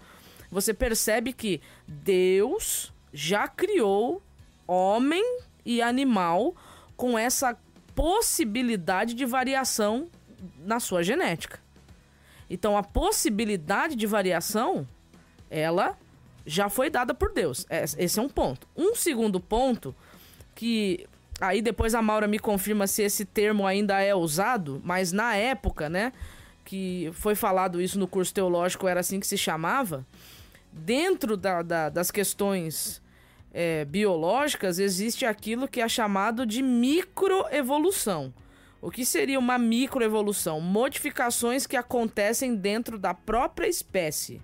[0.51, 4.23] Você percebe que Deus já criou
[4.67, 5.25] homem
[5.65, 6.55] e animal
[6.97, 7.57] com essa
[7.95, 10.09] possibilidade de variação
[10.59, 11.61] na sua genética.
[12.51, 14.87] Então a possibilidade de variação,
[15.51, 15.97] ela
[16.45, 17.67] já foi dada por Deus.
[17.71, 18.69] É, esse é um ponto.
[18.77, 19.95] Um segundo ponto
[20.55, 21.07] que
[21.41, 25.89] aí depois a Maura me confirma se esse termo ainda é usado, mas na época,
[25.89, 26.13] né,
[26.65, 30.07] que foi falado isso no curso teológico, era assim que se chamava.
[30.73, 33.03] Dentro da, da, das questões
[33.53, 38.35] é, biológicas, existe aquilo que é chamado de microevolução.
[38.83, 40.61] O que seria uma microevolução?
[40.61, 44.43] Modificações que acontecem dentro da própria espécie.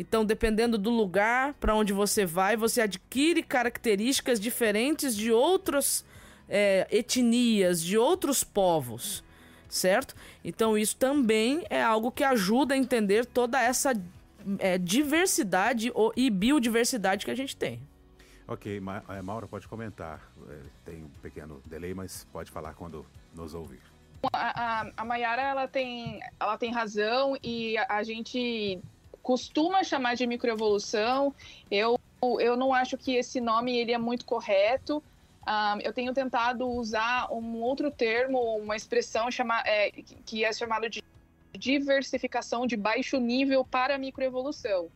[0.00, 6.06] Então, dependendo do lugar para onde você vai, você adquire características diferentes de outras
[6.48, 9.22] é, etnias, de outros povos,
[9.68, 10.14] certo?
[10.42, 13.92] Então, isso também é algo que ajuda a entender toda essa
[14.58, 17.78] é, diversidade e biodiversidade que a gente tem.
[18.48, 20.32] Ok, Ma é, Maura pode comentar.
[20.48, 23.82] É, tem um pequeno delay, mas pode falar quando nos ouvir.
[24.32, 28.80] A, a, a Mayara ela tem, ela tem razão e a, a gente
[29.22, 31.34] costuma chamar de microevolução.
[31.70, 31.98] Eu,
[32.38, 34.98] eu não acho que esse nome ele é muito correto.
[34.98, 35.02] Um,
[35.46, 39.90] ah, eu tenho tentado usar um outro termo, uma expressão chama, é,
[40.26, 41.02] que é chamado de
[41.52, 44.90] diversificação de baixo nível para microevolução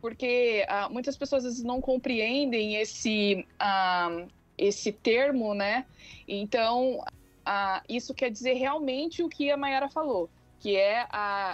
[0.00, 5.84] porque uh, muitas pessoas vezes não compreendem esse, uh, esse termo, né?
[6.26, 10.28] Então, uh, isso quer dizer realmente o que a Mayara falou,
[10.60, 11.06] que é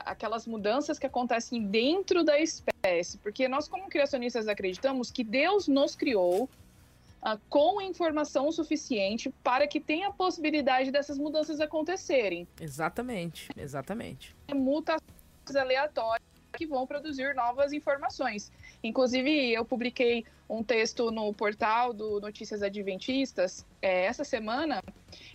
[0.04, 3.18] aquelas mudanças que acontecem dentro da espécie.
[3.18, 6.48] Porque nós, como criacionistas, acreditamos que Deus nos criou
[7.48, 12.46] com informação suficiente para que tenha a possibilidade dessas mudanças acontecerem.
[12.60, 14.36] Exatamente, exatamente.
[14.54, 15.00] Mutações
[15.56, 18.52] aleatórias que vão produzir novas informações.
[18.82, 24.82] Inclusive, eu publiquei um texto no portal do Notícias Adventistas é, essa semana,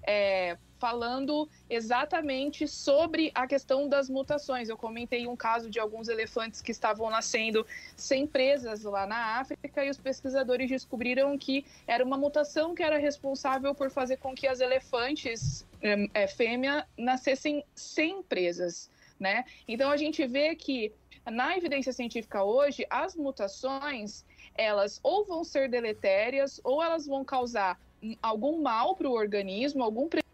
[0.05, 4.69] é, falando exatamente sobre a questão das mutações.
[4.69, 9.84] Eu comentei um caso de alguns elefantes que estavam nascendo sem presas lá na África
[9.86, 14.47] e os pesquisadores descobriram que era uma mutação que era responsável por fazer com que
[14.47, 18.89] as elefantes é, é nascessem sem presas.
[19.19, 19.43] Né?
[19.67, 20.93] Então a gente vê que
[21.30, 24.23] na evidência científica hoje, as mutações,
[24.55, 27.77] elas ou vão ser deletérias, ou elas vão causar
[28.21, 30.28] algum mal para o organismo, algum prejuízo,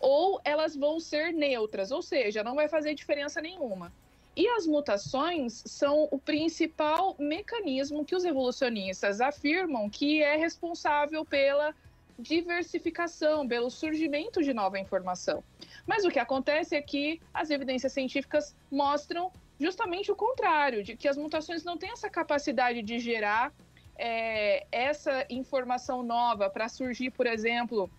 [0.00, 3.92] ou elas vão ser neutras, ou seja, não vai fazer diferença nenhuma.
[4.36, 11.74] E as mutações são o principal mecanismo que os evolucionistas afirmam que é responsável pela
[12.18, 15.42] diversificação, pelo surgimento de nova informação.
[15.86, 21.08] Mas o que acontece é que as evidências científicas mostram justamente o contrário, de que
[21.08, 23.52] as mutações não têm essa capacidade de gerar
[23.96, 27.90] é, essa informação nova para surgir, por exemplo,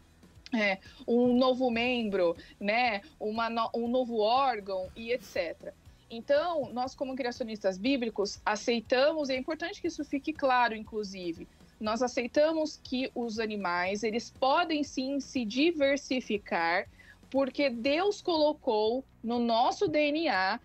[0.53, 5.73] é, um novo membro, né, uma no, um novo órgão e etc.
[6.09, 11.47] Então, nós como criacionistas bíblicos aceitamos, e é importante que isso fique claro, inclusive,
[11.79, 16.87] nós aceitamos que os animais, eles podem sim se diversificar
[17.29, 20.59] porque Deus colocou no nosso DNA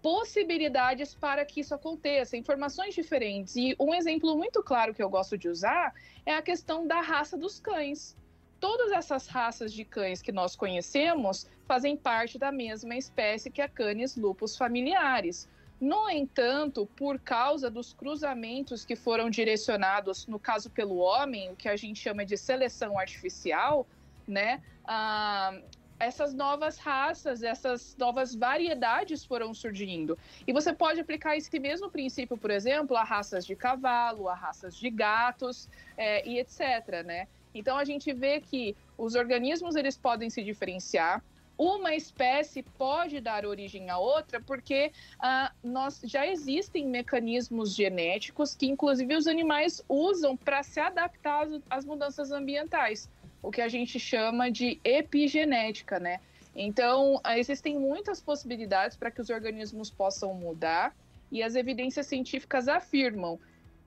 [0.00, 3.56] possibilidades para que isso aconteça, informações diferentes.
[3.56, 5.92] E um exemplo muito claro que eu gosto de usar
[6.24, 8.16] é a questão da raça dos cães.
[8.60, 13.68] Todas essas raças de cães que nós conhecemos fazem parte da mesma espécie que a
[13.68, 15.48] Canis lupus familiares.
[15.78, 21.68] No entanto, por causa dos cruzamentos que foram direcionados, no caso pelo homem, o que
[21.68, 23.86] a gente chama de seleção artificial,
[24.26, 24.62] né?
[24.86, 25.60] Ah,
[25.98, 30.18] essas novas raças, essas novas variedades foram surgindo.
[30.46, 34.76] E você pode aplicar esse mesmo princípio, por exemplo, a raças de cavalo, a raças
[34.76, 37.02] de gatos é, e etc.
[37.04, 37.28] Né?
[37.58, 41.22] Então a gente vê que os organismos eles podem se diferenciar,
[41.58, 48.66] uma espécie pode dar origem a outra, porque ah, nós já existem mecanismos genéticos que,
[48.66, 53.08] inclusive, os animais usam para se adaptar às, mudanças ambientais,
[53.42, 56.20] o que a gente chama de epigenética, né?
[56.54, 60.94] Então, existem muitas possibilidades para que os organismos possam mudar,
[61.30, 63.38] e as evidências científicas afirmam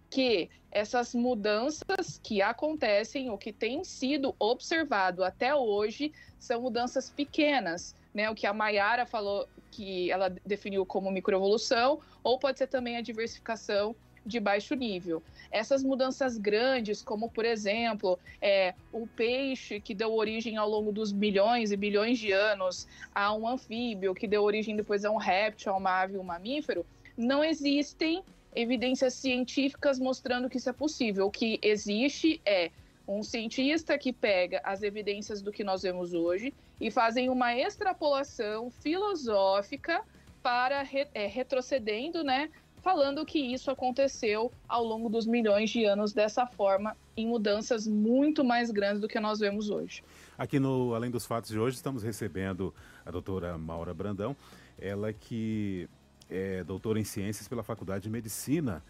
[0.10, 7.96] que essas mudanças que acontecem ou que têm sido observado até hoje são mudanças pequenas,
[8.14, 8.30] né?
[8.30, 13.02] O que a Mayara falou que ela definiu como microevolução, ou pode ser também a
[13.02, 13.96] diversificação
[14.26, 15.24] de baixo nível.
[15.52, 21.12] Essas mudanças grandes, como por exemplo, é, o peixe que deu origem ao longo dos
[21.12, 25.74] milhões e bilhões de anos a um anfíbio, que deu origem depois a um réptil,
[25.74, 26.86] a uma ave, um mamífero,
[27.18, 28.24] não existem
[28.56, 31.28] evidências científicas mostrando que isso é possível.
[31.28, 32.72] O que existe é
[33.08, 38.70] um cientista que pega as evidências do que nós vemos hoje e fazem uma extrapolação
[38.70, 40.04] filosófica
[40.44, 42.50] para é, retrocedendo, né,
[42.82, 48.44] falando que isso aconteceu ao longo dos milhões de anos dessa forma, em mudanças muito
[48.44, 50.04] mais grandes do que nós vemos hoje.
[50.38, 52.74] Aqui no Além dos Fatos de hoje, estamos recebendo
[53.06, 54.36] a doutora Maura Brandão,
[54.78, 55.90] ela que
[56.30, 58.84] é doutora em Ciências pela Faculdade de Medicina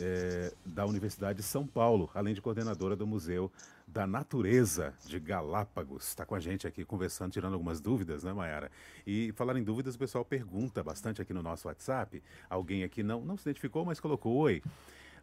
[0.00, 3.52] é, da Universidade de São Paulo, além de coordenadora do Museu
[3.86, 6.08] da Natureza de Galápagos.
[6.08, 8.70] Está com a gente aqui conversando, tirando algumas dúvidas, né, Mayara?
[9.06, 12.22] E falar em dúvidas, o pessoal pergunta bastante aqui no nosso WhatsApp.
[12.48, 14.62] Alguém aqui não, não se identificou, mas colocou: Oi.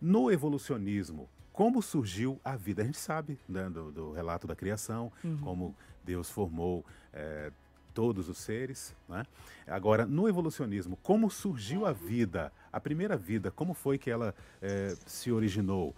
[0.02, 2.82] No evolucionismo, como surgiu a vida?
[2.82, 5.38] A gente sabe né, do, do, relato da criação, uhum.
[5.38, 7.54] como Deus formou é,
[7.94, 8.96] todos os seres.
[9.08, 9.26] Né?
[9.68, 14.96] Agora, no evolucionismo, como surgiu a vida, a primeira vida, como foi que ela é,
[15.06, 15.96] se originou,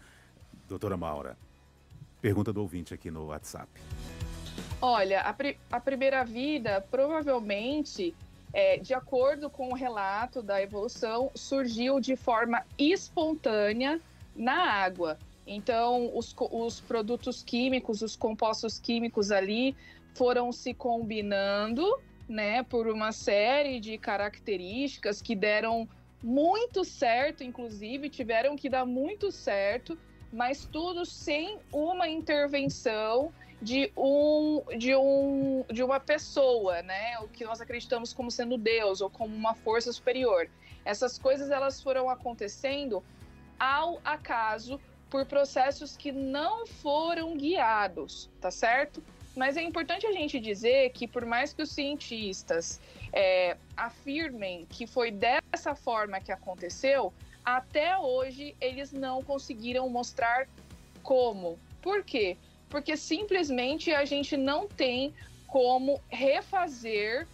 [0.68, 1.38] doutora Maura?
[2.22, 3.70] Pergunta do ouvinte aqui no WhatsApp.
[4.82, 5.36] Olha, a,
[5.72, 8.16] a primeira vida provavelmente,
[8.54, 14.00] é, de acordo com o relato da evolução, surgiu de forma espontânea
[14.36, 15.18] na água.
[15.48, 19.76] Então, os, os produtos químicos, os compostos químicos ali
[20.16, 21.86] foram se combinando,
[22.28, 25.88] né, por uma série de características que deram
[26.24, 29.98] muito certo, inclusive tiveram que dar muito certo,
[30.34, 37.18] mas tudo sem uma intervenção de um de um de uma pessoa, né?
[37.20, 40.50] O que nós acreditamos como sendo Deus ou como uma força superior.
[40.84, 43.04] Essas coisas elas foram acontecendo
[43.60, 49.02] ao acaso por processos que não foram guiados, tá certo?
[49.36, 52.80] Mas é importante a gente dizer que, por mais que os cientistas
[53.12, 57.14] é, afirmem que foi dessa forma que aconteceu,
[57.44, 60.48] até hoje eles não conseguiram mostrar
[61.04, 61.60] como.
[61.82, 62.38] Por quê?
[62.70, 65.14] Porque simplesmente a gente não tem
[65.48, 67.28] como refazer,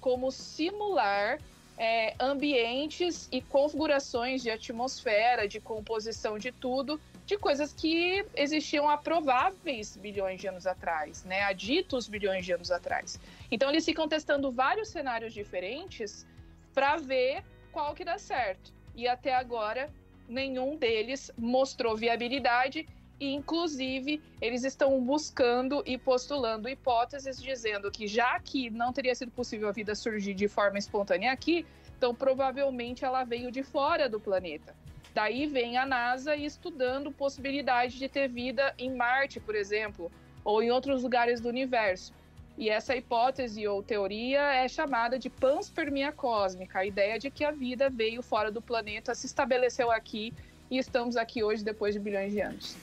[0.00, 1.38] como simular
[1.78, 9.96] é, ambientes e configurações de atmosfera, de composição de tudo, de coisas que existiam aprováveis
[9.96, 11.42] bilhões de anos atrás, né?
[11.42, 13.18] Aditos bilhões de anos atrás.
[13.50, 16.26] Então eles ficam testando vários cenários diferentes
[16.74, 18.72] para ver qual que dá certo.
[18.94, 19.90] E até agora
[20.28, 22.86] nenhum deles mostrou viabilidade
[23.18, 29.30] e inclusive eles estão buscando e postulando hipóteses dizendo que já que não teria sido
[29.30, 31.64] possível a vida surgir de forma espontânea aqui,
[31.96, 34.74] então provavelmente ela veio de fora do planeta.
[35.14, 40.10] Daí vem a NASA estudando possibilidade de ter vida em Marte, por exemplo,
[40.44, 42.12] ou em outros lugares do universo.
[42.58, 47.52] E essa hipótese ou teoria é chamada de panspermia cósmica, a ideia de que a
[47.52, 50.32] vida veio fora do planeta, se estabeleceu aqui
[50.70, 52.76] e estamos aqui hoje depois de bilhões de anos.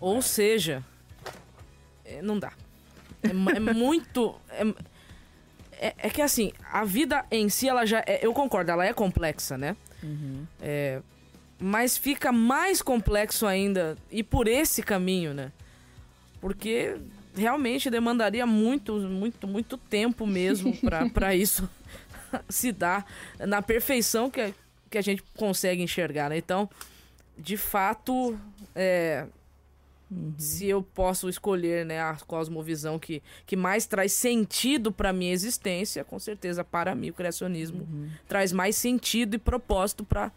[0.00, 0.82] Ou seja,
[2.04, 2.52] é, não dá.
[3.22, 4.34] É, é muito.
[4.50, 8.02] É, é, é, que assim, a vida em si, ela já.
[8.06, 9.76] É, eu concordo, ela é complexa, né?
[10.02, 10.46] Uhum.
[10.60, 11.00] É,
[11.58, 15.52] mas fica mais complexo ainda e por esse caminho, né?
[16.40, 16.96] Porque
[17.34, 20.76] realmente demandaria muito, muito, muito tempo mesmo
[21.12, 21.68] para isso
[22.48, 23.06] se dar
[23.40, 24.54] na perfeição que,
[24.90, 26.36] que a gente consegue enxergar, né?
[26.36, 26.68] Então,
[27.38, 28.38] de fato,
[28.74, 29.26] é,
[30.10, 30.34] uhum.
[30.38, 36.04] se eu posso escolher né, a cosmovisão que, que mais traz sentido para minha existência,
[36.04, 38.10] com certeza para mim o criacionismo uhum.
[38.26, 40.32] traz mais sentido e propósito para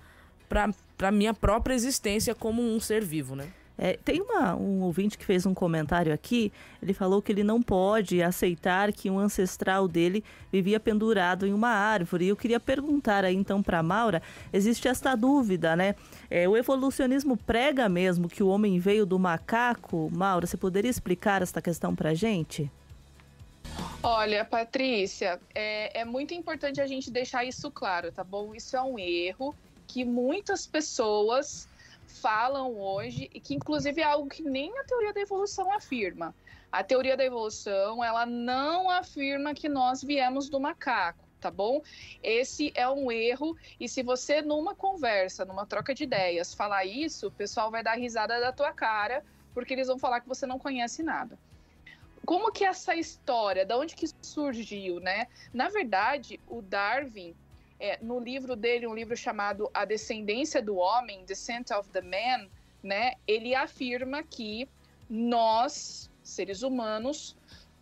[0.50, 3.48] para minha própria existência como um ser vivo, né?
[3.82, 6.52] É, tem uma, um ouvinte que fez um comentário aqui.
[6.84, 10.22] Ele falou que ele não pode aceitar que um ancestral dele
[10.52, 12.26] vivia pendurado em uma árvore.
[12.26, 14.22] E eu queria perguntar aí então para Maura:
[14.52, 15.96] existe esta dúvida, né?
[16.30, 20.10] É, o evolucionismo prega mesmo que o homem veio do macaco?
[20.12, 22.70] Maura, você poderia explicar esta questão para gente?
[24.04, 28.54] Olha, Patrícia, é, é muito importante a gente deixar isso claro, tá bom?
[28.54, 29.56] Isso é um erro
[29.90, 31.68] que muitas pessoas
[32.06, 36.34] falam hoje e que inclusive é algo que nem a teoria da evolução afirma.
[36.72, 41.82] A teoria da evolução, ela não afirma que nós viemos do macaco, tá bom?
[42.22, 47.28] Esse é um erro e se você numa conversa, numa troca de ideias, falar isso,
[47.28, 49.26] o pessoal vai dar risada da tua cara,
[49.56, 51.36] porque eles vão falar que você não conhece nada.
[52.28, 55.26] Como que essa história, da onde que surgiu, né?
[55.52, 57.36] Na verdade, o Darwin,
[57.80, 62.48] é, no livro dele, um livro chamado A Descendência do Homem, Descent of the Man,
[62.84, 63.14] né?
[63.28, 64.68] Ele afirma que
[65.10, 67.36] nós seres humanos,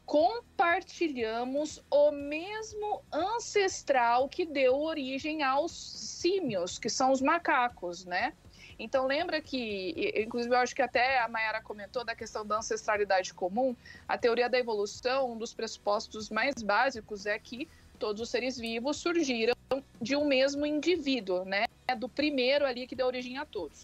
[0.05, 8.33] compartilhamos o mesmo ancestral que deu origem aos símios, que são os macacos, né?
[8.79, 13.33] Então lembra que, inclusive eu acho que até a Mayara comentou da questão da ancestralidade
[13.33, 13.75] comum,
[14.07, 17.67] a teoria da evolução, um dos pressupostos mais básicos é que
[17.99, 19.56] todos os seres vivos surgiram
[20.01, 21.65] de um mesmo indivíduo, né?
[21.97, 23.83] Do primeiro ali que deu origem a todos.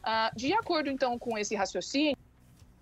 [0.00, 2.16] Uh, de acordo então com esse raciocínio,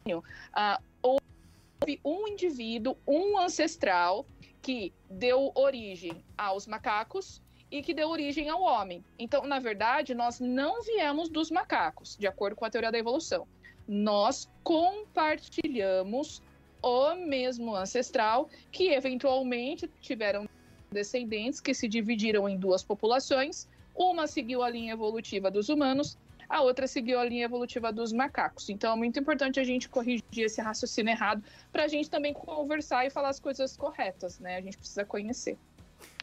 [0.09, 4.27] uh, houve um indivíduo, um ancestral,
[4.63, 9.05] que deu origem aos macacos e que deu origem ao homem.
[9.19, 13.47] Então, na verdade, nós não viemos dos macacos, de acordo com a teoria da evolução.
[13.87, 16.43] Nós compartilhamos
[16.83, 20.49] o mesmo ancestral que eventualmente tiveram
[20.91, 23.69] descendentes que se dividiram em duas populações.
[23.95, 26.17] Uma seguiu a linha evolutiva dos humanos
[26.49, 28.71] a outra seguiu a linha evolutiva dos macacos.
[28.71, 33.05] Então é muito importante a gente corrigir esse raciocínio errado para a gente também conversar
[33.05, 34.57] e falar as coisas corretas, né?
[34.57, 35.59] A gente precisa conhecer.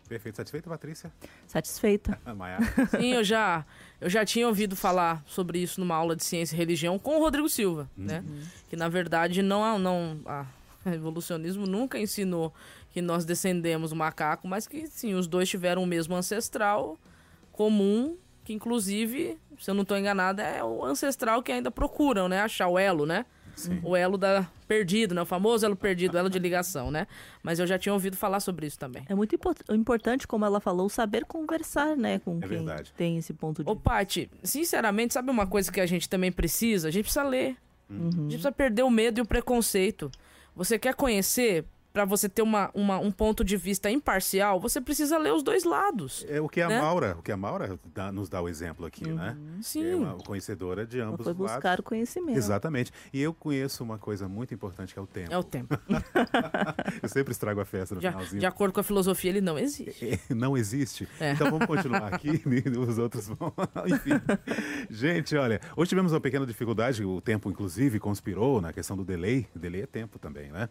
[0.08, 0.36] Perfeito.
[0.36, 1.12] Satisfeita, Patrícia?
[1.48, 2.20] Satisfeita.
[3.00, 3.66] Sim, eu já,
[4.02, 7.20] eu já tinha ouvido falar sobre isso numa aula de ciência e religião com o
[7.20, 8.06] Rodrigo Silva, uhum.
[8.06, 8.24] né?
[8.68, 10.46] Que na verdade não, não a
[10.88, 12.54] evolucionismo nunca ensinou
[12.96, 16.98] que nós descendemos do macaco, mas que sim, os dois tiveram o mesmo ancestral
[17.52, 18.16] comum
[18.46, 22.40] que inclusive, se eu não estou enganada, é o ancestral que ainda procuram, né?
[22.40, 23.26] Achar o elo, né?
[23.54, 23.82] Sim.
[23.84, 25.24] O elo da perdido, né?
[25.24, 27.06] O famoso elo perdido, elo de ligação, né?
[27.44, 29.04] Mas eu já tinha ouvido falar sobre isso também.
[29.10, 29.36] É muito
[29.70, 32.20] importante, como ela falou, saber conversar, né?
[32.20, 32.94] Com é quem verdade.
[32.96, 36.88] tem esse ponto de Ô, Paty, sinceramente, sabe uma coisa que a gente também precisa?
[36.88, 37.58] A gente precisa ler.
[37.90, 38.08] Uhum.
[38.08, 40.10] A gente precisa perder o medo e o preconceito.
[40.56, 41.66] Você quer conhecer?
[41.96, 45.64] Para você ter uma, uma, um ponto de vista imparcial, você precisa ler os dois
[45.64, 46.26] lados.
[46.28, 46.82] É o que a né?
[46.82, 49.12] Maura, o que a Maura dá, nos dá o exemplo aqui, né?
[49.12, 49.16] uhum.
[49.56, 49.58] né?
[49.62, 49.92] Sim.
[49.92, 51.80] É uma conhecedora de ambos foi buscar lados.
[51.80, 52.38] o conhecimento.
[52.38, 52.92] Exatamente.
[53.14, 55.32] E eu conheço uma coisa muito importante que é o tempo.
[55.32, 55.80] É o tempo.
[57.02, 58.42] eu sempre estrago a festa no de, finalzinho.
[58.42, 60.20] De acordo com a filosofia, ele não existe.
[60.30, 61.08] É, não existe.
[61.18, 61.32] É.
[61.32, 62.44] Então vamos continuar aqui,
[62.78, 63.54] os outros vão.
[63.88, 64.22] Enfim.
[64.90, 69.48] Gente, olha, hoje tivemos uma pequena dificuldade, o tempo inclusive conspirou na questão do delay.
[69.56, 70.68] O delay é tempo também, né?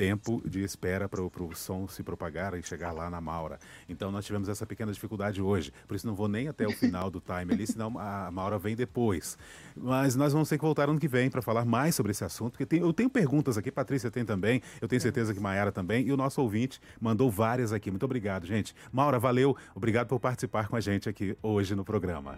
[0.00, 3.58] Tempo de espera para o som se propagar e chegar lá na Maura.
[3.86, 5.74] Então nós tivemos essa pequena dificuldade hoje.
[5.86, 8.74] Por isso não vou nem até o final do time ali, senão a Maura vem
[8.74, 9.36] depois.
[9.76, 12.52] Mas nós vamos ter que voltar ano que vem para falar mais sobre esse assunto,
[12.52, 16.06] porque tem, eu tenho perguntas aqui, Patrícia tem também, eu tenho certeza que Maiara também,
[16.06, 17.90] e o nosso ouvinte mandou várias aqui.
[17.90, 18.74] Muito obrigado, gente.
[18.90, 19.54] Maura, valeu.
[19.74, 22.36] Obrigado por participar com a gente aqui hoje no programa.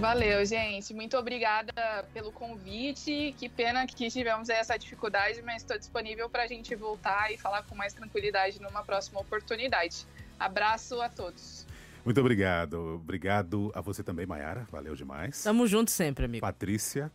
[0.00, 0.94] Valeu, gente.
[0.94, 3.34] Muito obrigada pelo convite.
[3.38, 7.64] Que pena que tivemos essa dificuldade, mas estou disponível para a gente voltar e falar
[7.64, 10.06] com mais tranquilidade numa próxima oportunidade.
[10.38, 11.66] Abraço a todos.
[12.02, 12.94] Muito obrigado.
[12.94, 14.66] Obrigado a você também, Mayara.
[14.72, 15.42] Valeu demais.
[15.42, 16.40] Tamo junto sempre, amigo.
[16.40, 17.12] Patrícia.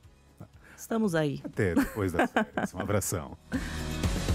[0.78, 1.42] Estamos aí.
[1.44, 2.72] Até depois das férias.
[2.72, 3.36] Um abração.